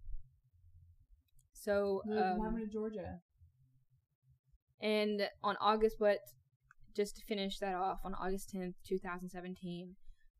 [1.52, 2.02] so.
[2.06, 3.20] the Um, Department of Georgia.
[4.80, 6.18] And on August, but
[6.94, 9.94] just to finish that off, on August tenth, two thousand seventeen,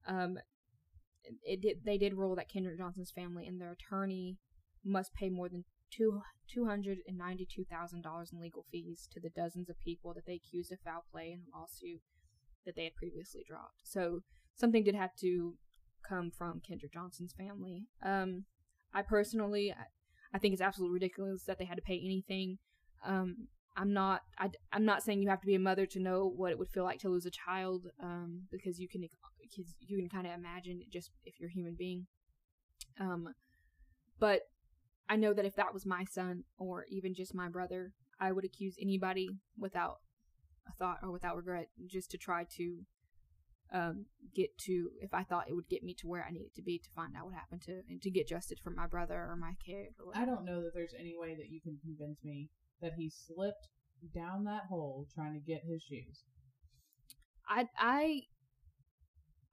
[0.07, 0.37] um,
[1.45, 4.39] it did they did rule that Kendrick Johnson's family and their attorney
[4.85, 5.65] must pay more than
[5.95, 6.23] two
[6.53, 10.13] two hundred and ninety two thousand dollars in legal fees to the dozens of people
[10.15, 12.01] that they accused of foul play in the lawsuit
[12.65, 13.81] that they had previously dropped.
[13.85, 14.21] So
[14.55, 15.55] something did have to
[16.09, 17.87] come from Kendrick Johnson's family.
[18.03, 18.45] Um,
[18.95, 19.75] I personally,
[20.35, 22.59] I, think it's absolutely ridiculous that they had to pay anything.
[23.05, 24.21] Um, I'm not.
[24.39, 26.69] I, am not saying you have to be a mother to know what it would
[26.69, 29.03] feel like to lose a child, um, because you can
[29.81, 32.07] you can kind of imagine just if you're a human being.
[33.01, 33.29] Um,
[34.19, 34.43] but
[35.13, 38.47] I know that if that was my son or even just my brother, I would
[38.47, 39.99] accuse anybody without
[40.67, 42.79] a thought or without regret, just to try to
[43.75, 46.63] um, get to if I thought it would get me to where I needed to
[46.63, 49.37] be to find out what happened to and to get justice for my brother or
[49.37, 49.89] my kid.
[50.03, 52.49] Or I don't know that there's any way that you can convince me
[52.81, 53.69] that he slipped
[54.15, 56.25] down that hole trying to get his shoes.
[57.47, 58.23] I I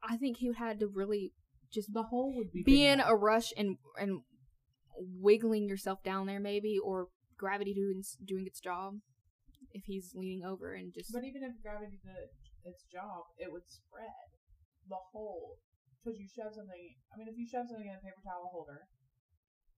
[0.02, 1.34] I think he had to really
[1.70, 4.22] just The hole would be be in a rush and and
[5.00, 8.96] wiggling yourself down there maybe or gravity doing doing its job
[9.72, 12.30] if he's leaning over and just But even if gravity did
[12.66, 14.28] its job, it would spread
[14.90, 15.58] the hole
[16.04, 16.96] because you shove something.
[17.14, 18.88] I mean, if you shove something in a paper towel holder,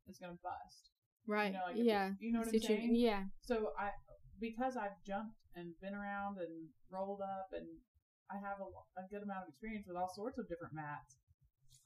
[0.07, 0.89] it's gonna bust.
[1.27, 2.95] right You know, like yeah it- you know what I'm saying?
[2.95, 3.91] yeah So I,
[4.39, 7.67] because I've jumped and been around and rolled up, and
[8.31, 8.67] I have a,
[8.99, 11.17] a good amount of experience with all sorts of different mats.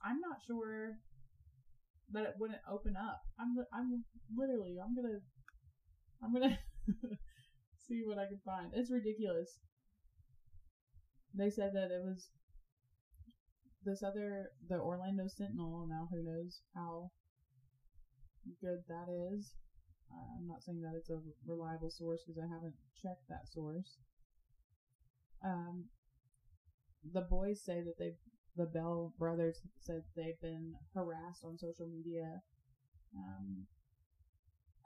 [0.04, 1.00] I'm not sure
[2.12, 3.22] that it wouldn't open up.
[3.40, 4.04] I'm, I'm
[4.36, 5.20] literally, I'm gonna,
[6.24, 6.60] I'm gonna
[7.88, 8.72] see what I can find.
[8.74, 9.58] It's ridiculous.
[11.34, 12.30] They said that it was
[13.84, 15.88] this other, the Orlando Sentinel.
[15.90, 17.12] Now who knows how
[18.62, 19.54] good that is.
[20.12, 23.98] Uh, I'm not saying that it's a reliable source because I haven't checked that source.
[25.44, 25.86] Um,
[27.14, 28.18] the boys say that they've
[28.58, 32.42] the Bell brothers said they've been harassed on social media,
[33.16, 33.66] um,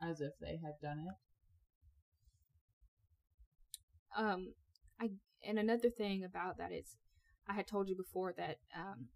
[0.02, 1.16] as if they had done it.
[4.18, 4.54] Um,
[5.00, 5.12] I
[5.46, 6.98] and another thing about that is,
[7.48, 9.08] I had told you before that um,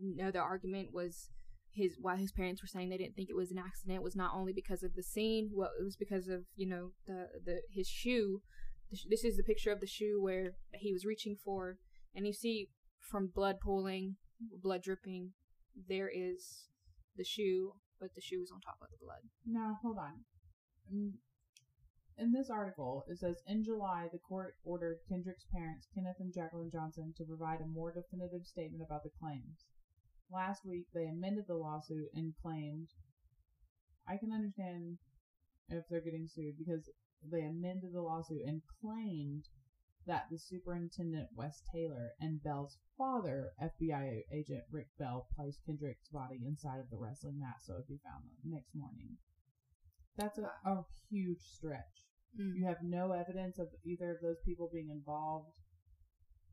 [0.00, 1.28] another argument was
[1.70, 4.32] his why his parents were saying they didn't think it was an accident was not
[4.34, 7.88] only because of the scene, well, it was because of you know the the his
[7.88, 8.42] shoe.
[9.10, 11.78] This is the picture of the shoe where he was reaching for,
[12.14, 12.68] and you see
[13.10, 14.16] from blood pooling,
[14.62, 15.32] blood dripping,
[15.88, 16.68] there is
[17.16, 19.22] the shoe, but the shoe is on top of the blood.
[19.46, 20.24] Now, hold on.
[20.90, 21.18] In-
[22.32, 27.14] this article, it says in July, the court ordered Kendrick's parents, Kenneth and Jacqueline Johnson,
[27.16, 29.66] to provide a more definitive statement about the claims.
[30.30, 32.88] Last week, they amended the lawsuit and claimed.
[34.08, 34.98] I can understand
[35.68, 36.90] if they're getting sued because
[37.22, 39.44] they amended the lawsuit and claimed
[40.06, 46.40] that the superintendent Wes Taylor and Bell's father, FBI agent Rick Bell, placed Kendrick's body
[46.46, 49.16] inside of the wrestling mat so it would be found the next morning.
[50.16, 52.06] That's a, a huge stretch.
[52.38, 52.56] Mm.
[52.56, 55.52] You have no evidence of either of those people being involved.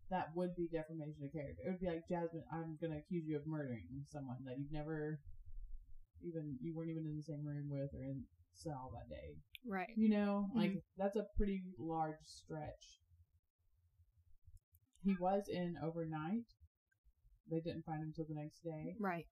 [0.10, 1.64] That would be defamation of character.
[1.66, 5.20] It would be like Jasmine, I'm gonna accuse you of murdering someone that you've never
[6.24, 8.24] even you weren't even in the same room with or in
[8.54, 9.38] cell that day.
[9.66, 9.92] Right.
[9.96, 10.82] You know, like Mhm.
[10.98, 13.00] that's a pretty large stretch.
[15.04, 16.46] He was in overnight.
[17.50, 18.96] They didn't find him till the next day.
[19.00, 19.26] Right.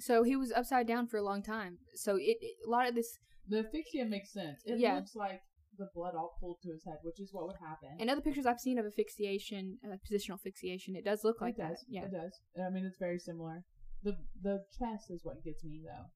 [0.00, 1.78] So he was upside down for a long time.
[1.94, 4.62] So it, it a lot of this The asphyxia makes sense.
[4.64, 4.94] It Yeah.
[4.96, 5.40] looks like
[5.76, 7.96] the blood all pulled to his head, which is what would happen.
[8.00, 11.62] and other pictures I've seen of asphyxiation, uh, positional asphyxiation, it does look like it
[11.62, 11.78] does.
[11.80, 11.84] that.
[11.88, 12.04] Yeah.
[12.04, 12.40] It does.
[12.60, 13.64] I mean, it's very similar.
[14.02, 16.06] The the chest is what gets me though.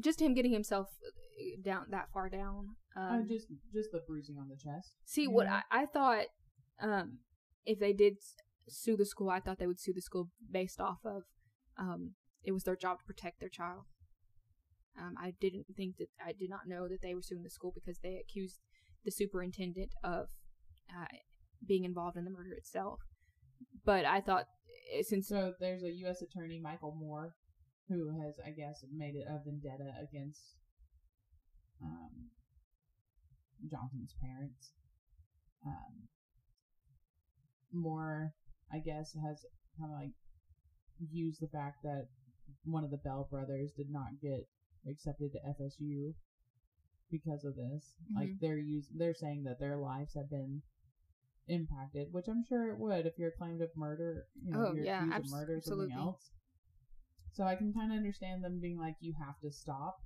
[0.00, 2.76] Just him getting himself uh, down that far down.
[2.96, 4.94] Um, just just the bruising on the chest.
[5.04, 5.46] see what.
[5.46, 6.26] I, I thought.
[6.80, 7.18] Um,
[7.66, 8.16] if they did
[8.68, 11.22] sue the school, I thought they would sue the school based off of,
[11.78, 13.84] um, it was their job to protect their child.
[14.98, 17.72] Um, I didn't think that I did not know that they were suing the school
[17.74, 18.60] because they accused
[19.04, 20.26] the superintendent of
[20.90, 21.06] uh,
[21.66, 23.00] being involved in the murder itself.
[23.84, 24.46] But I thought
[24.94, 26.22] eh, since So there's a U.S.
[26.22, 27.34] attorney, Michael Moore,
[27.88, 30.40] who has, I guess, made it a vendetta against
[31.82, 32.30] um,
[33.70, 34.70] Johnson's parents.
[35.66, 36.08] Um,
[37.72, 38.32] Moore,
[38.72, 39.44] I guess, has
[39.78, 40.12] kind of like
[41.10, 42.06] used the fact that
[42.64, 44.46] one of the Bell brothers did not get
[44.88, 46.14] accepted to FSU
[47.10, 47.94] because of this.
[48.14, 48.40] Like Mhm.
[48.40, 50.62] they're use they're saying that their lives have been
[51.48, 54.26] impacted, which I'm sure it would if you're claimed of murder.
[54.42, 55.94] You know, Oh, you're yeah, accused abs- of murder or something absolutely.
[55.94, 56.30] else.
[57.34, 59.96] So I can kind of understand them being like, you have to stop.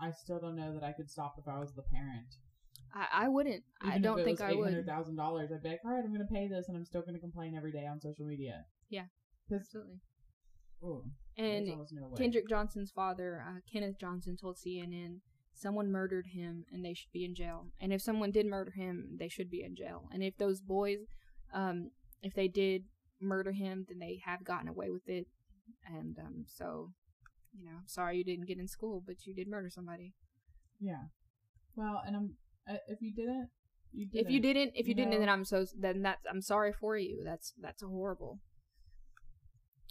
[0.00, 2.28] I still don't know that I could stop if I was the parent.
[2.94, 3.64] I, I wouldn't.
[3.82, 4.86] I Even don't it think was I would.
[4.86, 7.14] $800,000, I'd be like, all right, I'm going to pay this, and I'm still going
[7.14, 8.64] to complain every day on social media.
[8.88, 9.06] Yeah,
[9.52, 9.98] Absolutely.
[10.82, 11.02] oh,
[11.36, 11.84] And no.
[12.16, 15.18] Kendrick Johnson's father, uh, Kenneth Johnson, told CNN
[15.52, 17.66] someone murdered him and they should be in jail.
[17.80, 20.08] And if someone did murder him, they should be in jail.
[20.12, 20.98] And if those boys,
[21.52, 21.90] um,
[22.22, 22.84] if they did
[23.20, 25.26] murder him, then they have gotten away with it.
[25.86, 26.92] And um, so,
[27.58, 30.14] you know, sorry you didn't get in school, but you did murder somebody.
[30.80, 31.08] Yeah.
[31.76, 32.36] Well, and I'm
[32.68, 33.48] uh, if you didn't,
[33.92, 34.26] you didn't.
[34.26, 35.20] If you didn't, if you didn't, No.
[35.20, 37.22] then I'm so then that's I'm sorry for you.
[37.24, 38.40] That's that's horrible.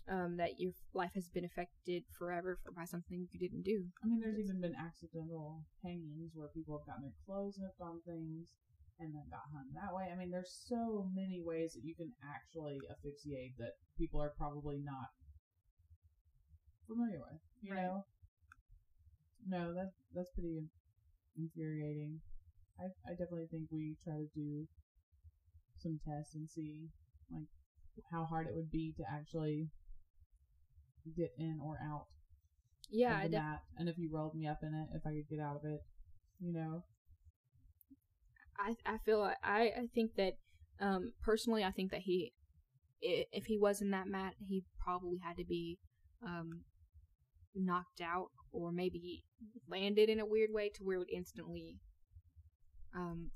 [0.09, 3.91] Um, that your life has been affected forever for by something you didn't do.
[4.01, 7.99] I mean, there's even been accidental hangings where people have gotten their clothes nipped on
[8.07, 8.55] things
[8.99, 10.07] and then got hung that way.
[10.07, 14.79] I mean, there's so many ways that you can actually asphyxiate that people are probably
[14.79, 15.11] not
[16.87, 17.39] familiar with.
[17.61, 17.83] You Right.
[17.83, 18.05] know?
[19.47, 20.67] No, that that's pretty
[21.37, 22.19] infuriating.
[22.79, 24.67] I I definitely think we try to do
[25.77, 26.89] some tests and see
[27.31, 27.47] like
[28.11, 29.69] how hard it would be to actually
[31.15, 32.07] get in or out
[32.89, 35.11] Yeah, of I def- mat, and if you rolled me up in it, if I
[35.11, 35.81] could get out of it,
[36.39, 36.83] you know.
[38.59, 40.37] I I feel like- I I think that
[40.79, 42.33] um personally I think that he
[43.01, 45.77] if he was in that mat he probably had to be
[46.23, 46.63] um
[47.55, 49.23] knocked out or maybe
[49.67, 51.79] landed in a weird way to where it would instantly
[52.95, 53.31] um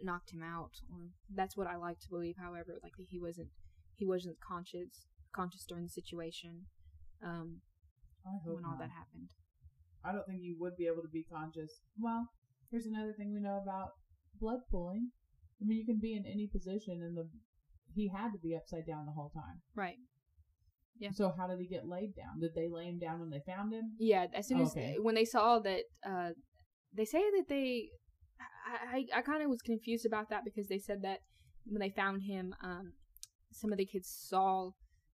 [0.00, 1.00] knocked him out or
[1.34, 3.48] that's what I like to believe however like he wasn't
[3.96, 6.66] he wasn't conscious conscious during the situation
[7.22, 7.60] um
[8.44, 9.28] when all that happened
[10.04, 11.80] I don't think you would be able to be conscious.
[11.98, 12.28] Well,
[12.70, 13.90] here's another thing we know about
[14.40, 15.10] blood pooling.
[15.60, 17.28] I mean, you can be in any position, and the
[17.94, 19.60] he had to be upside down the whole time.
[19.74, 19.96] right
[20.98, 21.10] Yeah.
[21.12, 22.40] So how did he get laid down?
[22.40, 23.92] Did they lay him down when they found him?
[23.98, 24.96] Yeah, as soon as Okay.
[25.00, 26.30] when they saw that, uh,
[26.92, 27.88] they say that they,
[28.66, 31.20] I I, I kind of was confused about that because they said that
[31.66, 32.92] when they found him, um,
[33.52, 34.70] some of the kids saw,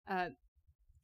[0.08, 0.30] uh,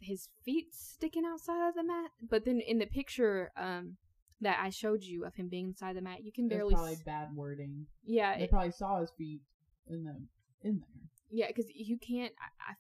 [0.01, 2.11] his feet sticking outside of the mat.
[2.29, 3.97] But then in the picture, um,
[4.41, 6.75] that I showed you of him being inside the mat, you can That's barely.
[6.75, 7.87] probably s- bad wording.
[8.05, 9.41] yeah, They it- probably saw his feet
[9.87, 11.09] in the in there.
[11.31, 12.33] Yeah, because you can't.
[12.39, 12.75] I, I,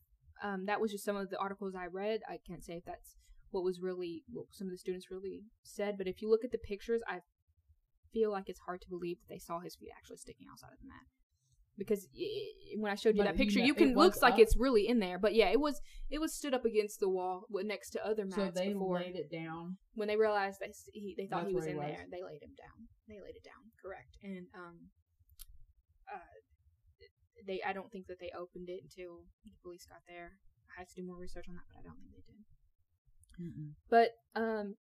[0.44, 2.20] um, that was just some of the articles I read.
[2.28, 3.16] I can't say if that's
[3.50, 5.96] what was really what some of the students really said.
[5.98, 7.20] But if you look at the pictures, I
[8.12, 10.78] feel like it's hard to believe that they saw his feet actually sticking outside of
[10.80, 11.06] the mat.
[11.76, 14.38] Because i when I showed you But that you picture, know, you can looks like
[14.38, 15.18] it's really in there.
[15.18, 18.36] But yeah, it was it was stood up against the wall next to other mats
[18.36, 19.00] So they before.
[19.00, 19.78] laid it down.
[19.94, 21.86] when they realized that he, they thought That's he was in was.
[21.86, 22.86] there, they laid him down.
[23.08, 24.16] They laid it down, correct?
[24.22, 24.76] And um,
[27.46, 30.32] they I don't think that they opened it until the police got there.
[30.74, 32.44] I had to do more research on that, but I don't think they did.
[33.40, 33.70] Mm-mm.
[33.90, 34.76] But um,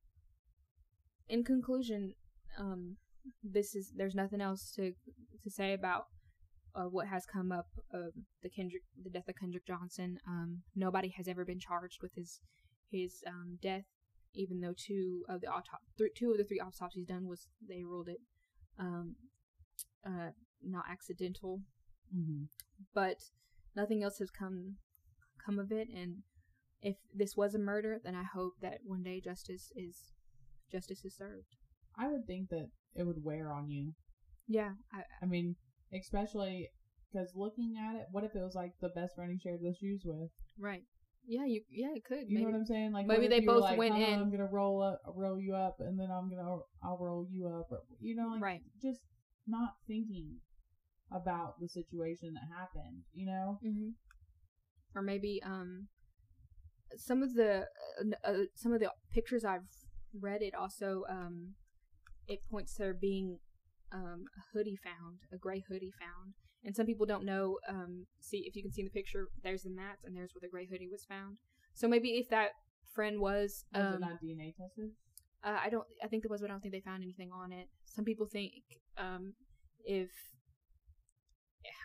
[1.28, 2.14] in conclusion,
[2.58, 2.96] um,
[3.42, 4.92] this is there's nothing else to
[5.42, 6.06] to say about
[6.74, 8.12] uh, what has come up of
[8.42, 10.18] the Kendrick, the death of Kendrick Johnson.
[10.26, 12.40] Um, nobody has ever been charged with his
[12.90, 13.84] his um, death,
[14.34, 17.82] even though two of the autop- th- two of the three autopsies done was they
[17.84, 18.20] ruled it
[18.78, 19.16] um,
[20.06, 20.30] uh,
[20.62, 21.60] not accidental
[22.14, 22.44] Mm-hmm.
[22.94, 23.16] but
[23.74, 24.76] nothing else has come
[25.44, 26.18] come of it and
[26.80, 30.12] if this was a murder then i hope that one day justice is
[30.70, 31.56] justice is served
[31.96, 33.92] I would think that it would wear on you.
[34.48, 35.56] yeah i I mean,
[35.92, 36.68] especially
[37.12, 39.74] because looking at it, what if it was like the best friend he shared the
[39.74, 40.30] shoes with?
[40.58, 40.82] right
[41.26, 42.92] yeah you yeah it could You know what I'm saying?
[42.92, 45.76] Like maybe they both like, went "Huh, in- I'm gonna roll up, roll you up,
[45.80, 47.68] and then I'm gonna, I'll roll you up.
[47.70, 49.00] Or, you know, like right just
[49.46, 50.36] not thinking
[51.14, 53.02] about the situation that happened.
[53.14, 53.58] You know?
[53.62, 53.90] hmm
[54.96, 55.88] or maybe um
[56.96, 57.66] some of the
[58.00, 59.66] uh, uh, some of the pictures i've
[60.20, 61.54] read it also um
[62.28, 63.38] it points to there being
[63.92, 66.34] um a hoodie found a gray hoodie found
[66.64, 69.62] and some people don't know um see if you can see in the picture there's
[69.64, 71.36] the mats and there's where the gray hoodie was found
[71.74, 72.50] so maybe if that
[72.94, 74.90] friend was Was um it not DNA tested?
[75.42, 75.84] uh, I don't.
[76.02, 77.68] I think there was, but I don't think they found anything on it.
[77.84, 78.52] Some people think
[78.96, 79.34] um,
[79.84, 80.08] if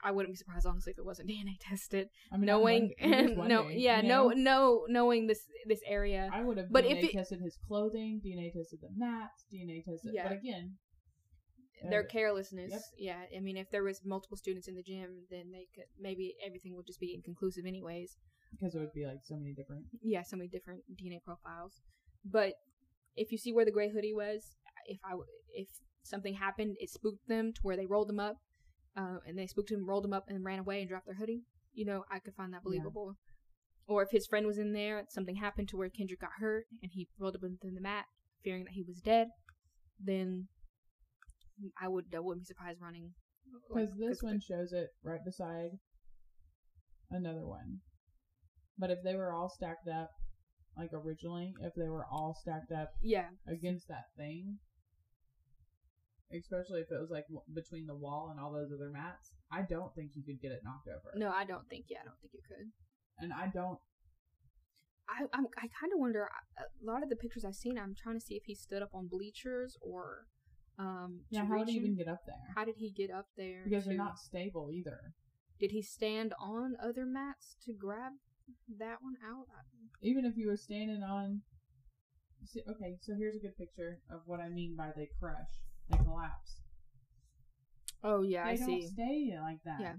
[0.03, 2.07] I wouldn't be surprised honestly if it wasn't DNA tested.
[2.31, 2.93] I mean, knowing
[3.35, 4.33] won- no, yeah, you no, know?
[4.35, 6.29] no, knowing this this area.
[6.33, 9.83] I would have But DNA if it- tested his clothing, DNA tested the mats, DNA
[9.83, 10.11] tested.
[10.13, 10.23] Yeah.
[10.29, 10.77] But again,
[11.89, 12.71] their uh, carelessness.
[12.71, 12.81] yep.
[12.97, 16.35] Yeah, I mean, if there was multiple students in the gym, then they could maybe
[16.45, 18.17] everything would just be inconclusive, anyways.
[18.51, 19.85] because it would be like so many different.
[20.03, 21.81] Yeah, so many different DNA profiles.
[22.25, 22.53] But
[23.15, 24.43] if you see where the gray hoodie was,
[24.87, 25.13] if I
[25.53, 25.67] if
[26.03, 28.35] something happened, it spooked them to where they rolled them up,
[28.97, 31.43] uh, and they spooked him, rolled him up, and ran away and dropped their hoodie.
[31.73, 32.63] You know, I could find that Yeah.
[32.63, 33.15] believable.
[33.87, 36.91] Or if his friend was in there, something happened to where Kendrick got hurt, and
[36.93, 38.05] he rolled up into the mat,
[38.43, 39.29] fearing that he was dead,
[39.99, 40.47] then
[41.81, 43.13] I would I wouldn't be surprised running.
[43.67, 45.71] Because like, this one shows it right beside
[47.09, 47.79] another one.
[48.77, 50.09] But if they were all stacked up,
[50.77, 54.59] like originally, if they were all stacked up yeah, against that thing,
[56.31, 59.61] especially if it was like w- between the wall and all those other mats, I
[59.63, 61.11] don't think you could get it knocked over.
[61.15, 61.85] no, I don't think.
[61.89, 62.67] Yeah, I don't think you could.
[63.19, 63.79] And I don't.
[65.09, 66.27] I I'm, I kind of wonder.
[66.57, 68.93] A lot of the pictures I've seen, I'm trying to see if he stood up
[68.93, 70.27] on bleachers or
[70.77, 71.21] um.
[71.29, 72.53] Yeah, how did he even get up there?
[72.55, 73.63] How did he get up there?
[73.65, 75.13] Because they're not stable either.
[75.59, 78.13] Did he stand on other mats to grab
[78.77, 79.47] that one out?
[80.01, 81.41] Even if you were standing on.
[82.45, 85.51] See, okay, so here's a good picture of what I mean by they crush,
[85.89, 86.61] they collapse.
[88.03, 88.87] Oh yeah, they I don't see.
[88.87, 89.77] stay like that.
[89.81, 89.93] Yeah.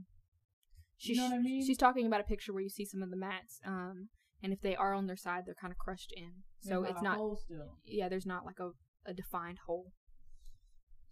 [1.01, 1.67] You know what I mean?
[1.67, 4.09] She's talking about a picture where you see some of the mats, um,
[4.43, 6.31] and if they are on their side, they're kind of crushed in.
[6.61, 7.17] So There's it's a not.
[7.17, 7.79] hole still.
[7.85, 8.71] Yeah, there's not like a
[9.07, 9.93] a defined hole.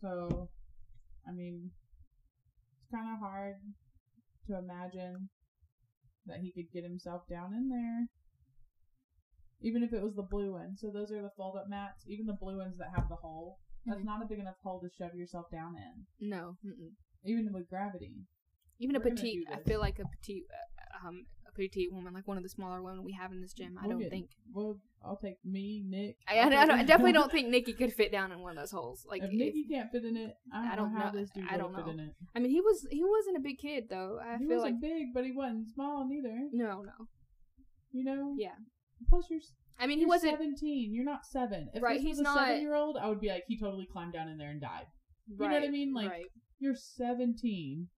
[0.00, 0.50] So,
[1.26, 1.70] I mean,
[2.80, 3.56] it's kind of hard
[4.46, 5.30] to imagine
[6.26, 8.06] that he could get himself down in there.
[9.60, 10.76] Even if it was the blue one.
[10.76, 12.04] So those are the fold up mats.
[12.06, 13.58] Even the blue ones that have the hole.
[13.88, 14.04] That's Mhm.
[14.04, 16.28] not a big enough hole to shove yourself down in.
[16.28, 16.92] No, mm-mm.
[17.24, 18.26] Even with gravity.
[18.80, 19.48] even a We're gonna petite.
[19.50, 20.44] I feel like a petite,
[21.02, 23.52] uh, um, a petite woman, like one of the smaller women we have in this
[23.52, 23.76] gym.
[23.76, 24.30] I We'll don't get- think.
[24.52, 26.16] Well, I'll take me, Nick.
[26.28, 28.62] I, I'll I, don't- I definitely don't think Nikki could fit down in one of
[28.62, 29.04] those holes.
[29.04, 31.46] Like, if if- Nikki can't fit in it, I don't, I know how this dude
[31.50, 31.92] I don't fit know.
[31.92, 32.14] in it.
[32.36, 34.20] I mean, he was he wasn't a big kid though.
[34.22, 36.48] I he feel wasn't like big, but he wasn't small neither.
[36.52, 37.08] no, no.
[37.90, 38.34] You know.
[38.38, 38.54] Yeah.
[39.08, 39.40] Plus, you're
[39.78, 40.92] I mean, he You're wasn't 17.
[40.92, 41.68] You're not seven.
[41.72, 43.58] If Right, this he's was a not- seven year old, I would be like, he
[43.58, 44.86] totally climbed down in there and died.
[45.36, 45.94] right, You know what I mean?
[45.94, 46.26] Like, right.
[46.58, 47.88] You're 17.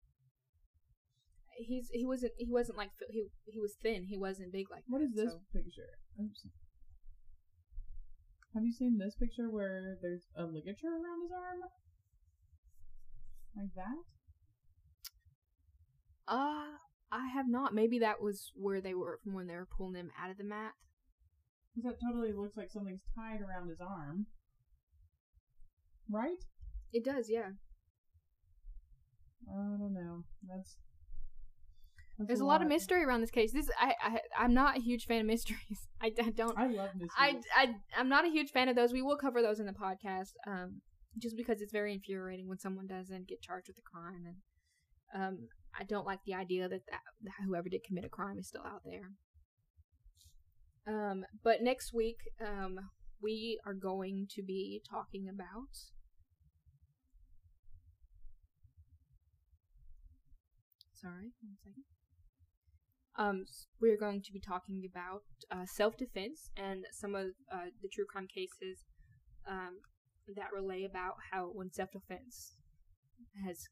[1.57, 4.05] He's he wasn't he wasn't like fi- he he was thin.
[4.05, 4.83] He wasn't big like.
[4.87, 5.89] What is that, this so- picture?
[6.19, 6.47] Oops.
[8.53, 11.61] Have you seen this picture where there's a ligature around his arm?
[13.55, 13.97] like that?
[16.27, 16.77] Uh,
[17.11, 17.73] I have not.
[17.73, 20.43] Maybe that was where they were from when they were pulling him out of the
[20.43, 20.71] mat.
[21.75, 24.25] Because that totally looks like something's tied around his arm.
[26.09, 26.43] Right?
[26.91, 27.51] It does, yeah.
[29.49, 30.23] I don't know.
[30.47, 30.77] That's.
[32.17, 33.51] that's There's a lot of mystery around this case.
[33.53, 35.87] This I, I I'm not a huge fan of mysteries.
[36.01, 36.57] I, I don't.
[36.57, 37.11] I love mysteries.
[37.17, 38.93] I, I I'm not a huge fan of those.
[38.93, 40.33] We will cover those in the podcast.
[40.45, 40.81] Um,
[41.17, 45.47] just because it's very infuriating when someone doesn't get charged with a crime, and um,
[45.77, 48.65] I don't like the idea that, that that whoever did commit a crime is still
[48.65, 49.11] out there.
[50.87, 52.79] Um, but next week, um,
[53.21, 55.69] we are going to be talking about.
[60.93, 61.83] Sorry, one second.
[63.17, 63.45] Um,
[63.79, 68.27] we're going to be talking about uh, self-defense and some of uh, the true crime
[68.27, 68.85] cases
[69.47, 69.79] um,
[70.35, 72.53] that relay about how when self-defense
[73.45, 73.67] has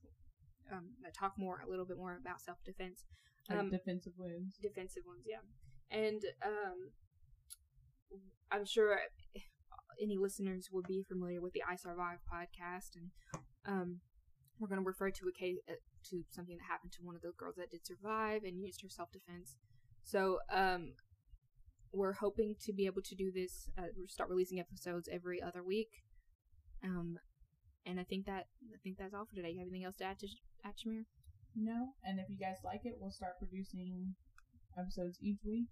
[0.72, 3.06] um, talk more a little bit more about self-defense
[3.50, 4.56] like um, defensive wounds.
[4.62, 5.38] defensive ones, yeah.
[5.92, 6.92] And um,
[8.52, 9.00] I'm sure
[10.02, 13.12] any listeners would be familiar with the I Survive podcast, and
[13.66, 14.00] um,
[14.60, 15.74] we're going to refer to a case uh,
[16.10, 18.90] to something that happened to one of the girls that did survive and used her
[18.90, 19.56] self defense.
[20.04, 20.94] So um,
[21.92, 26.04] we're hoping to be able to do this, uh, start releasing episodes every other week.
[26.84, 27.18] Um,
[27.86, 29.52] and I think that I think that's all for today.
[29.52, 30.28] You have anything else to add to
[30.64, 31.06] add, Shamir?
[31.56, 34.16] No, and if you guys like it, we'll start producing
[34.78, 35.68] episodes each week.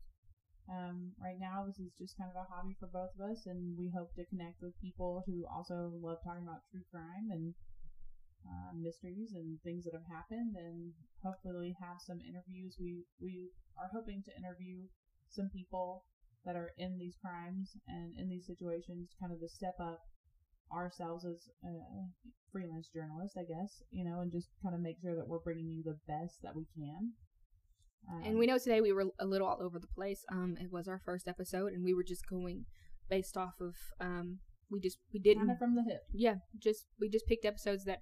[0.69, 3.77] Um, right now, this is just kind of a hobby for both of us, and
[3.77, 7.53] we hope to connect with people who also love talking about true crime and
[8.45, 10.91] uh, mysteries and things that have happened, and
[11.23, 12.75] hopefully have some interviews.
[12.79, 14.87] We we are hoping to interview
[15.29, 16.03] some people
[16.45, 19.99] that are in these crimes and in these situations, kind of to step up
[20.71, 22.07] ourselves as uh,
[22.51, 25.71] freelance journalists, I guess, you know, and just kind of make sure that we're bringing
[25.71, 27.13] you the best that we can.
[28.11, 30.23] Um, And we know today we were a little all over the place.
[30.31, 32.65] Um, it was our first episode, and we were just going
[33.09, 34.39] based off of um,
[34.69, 36.01] we just we didn't kind of from the hip.
[36.13, 37.99] yeah just we just picked episodes that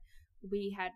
[0.50, 0.92] we had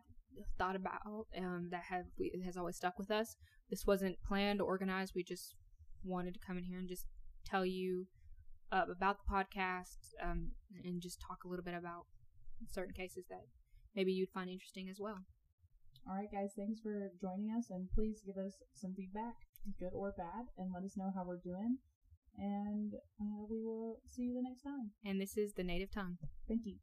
[0.58, 3.36] thought about um that have we, has always stuck with us.
[3.70, 5.14] This wasn't planned or organized.
[5.16, 5.56] We just
[6.04, 7.06] wanted to come in here and just
[7.46, 8.08] tell you
[8.72, 10.52] uh, about the podcast um,
[10.84, 12.06] and just talk a little bit about
[12.68, 13.42] certain cases that
[13.96, 15.20] maybe you'd find interesting as well.
[16.08, 19.36] All right, guys, thanks for joining us, and please give us some feedback,
[19.80, 21.78] good or bad, and let us know how we're doing.
[22.38, 24.92] And uh, we will see you the next time.
[25.06, 26.18] And this is the native tongue.
[26.48, 26.78] Thank you.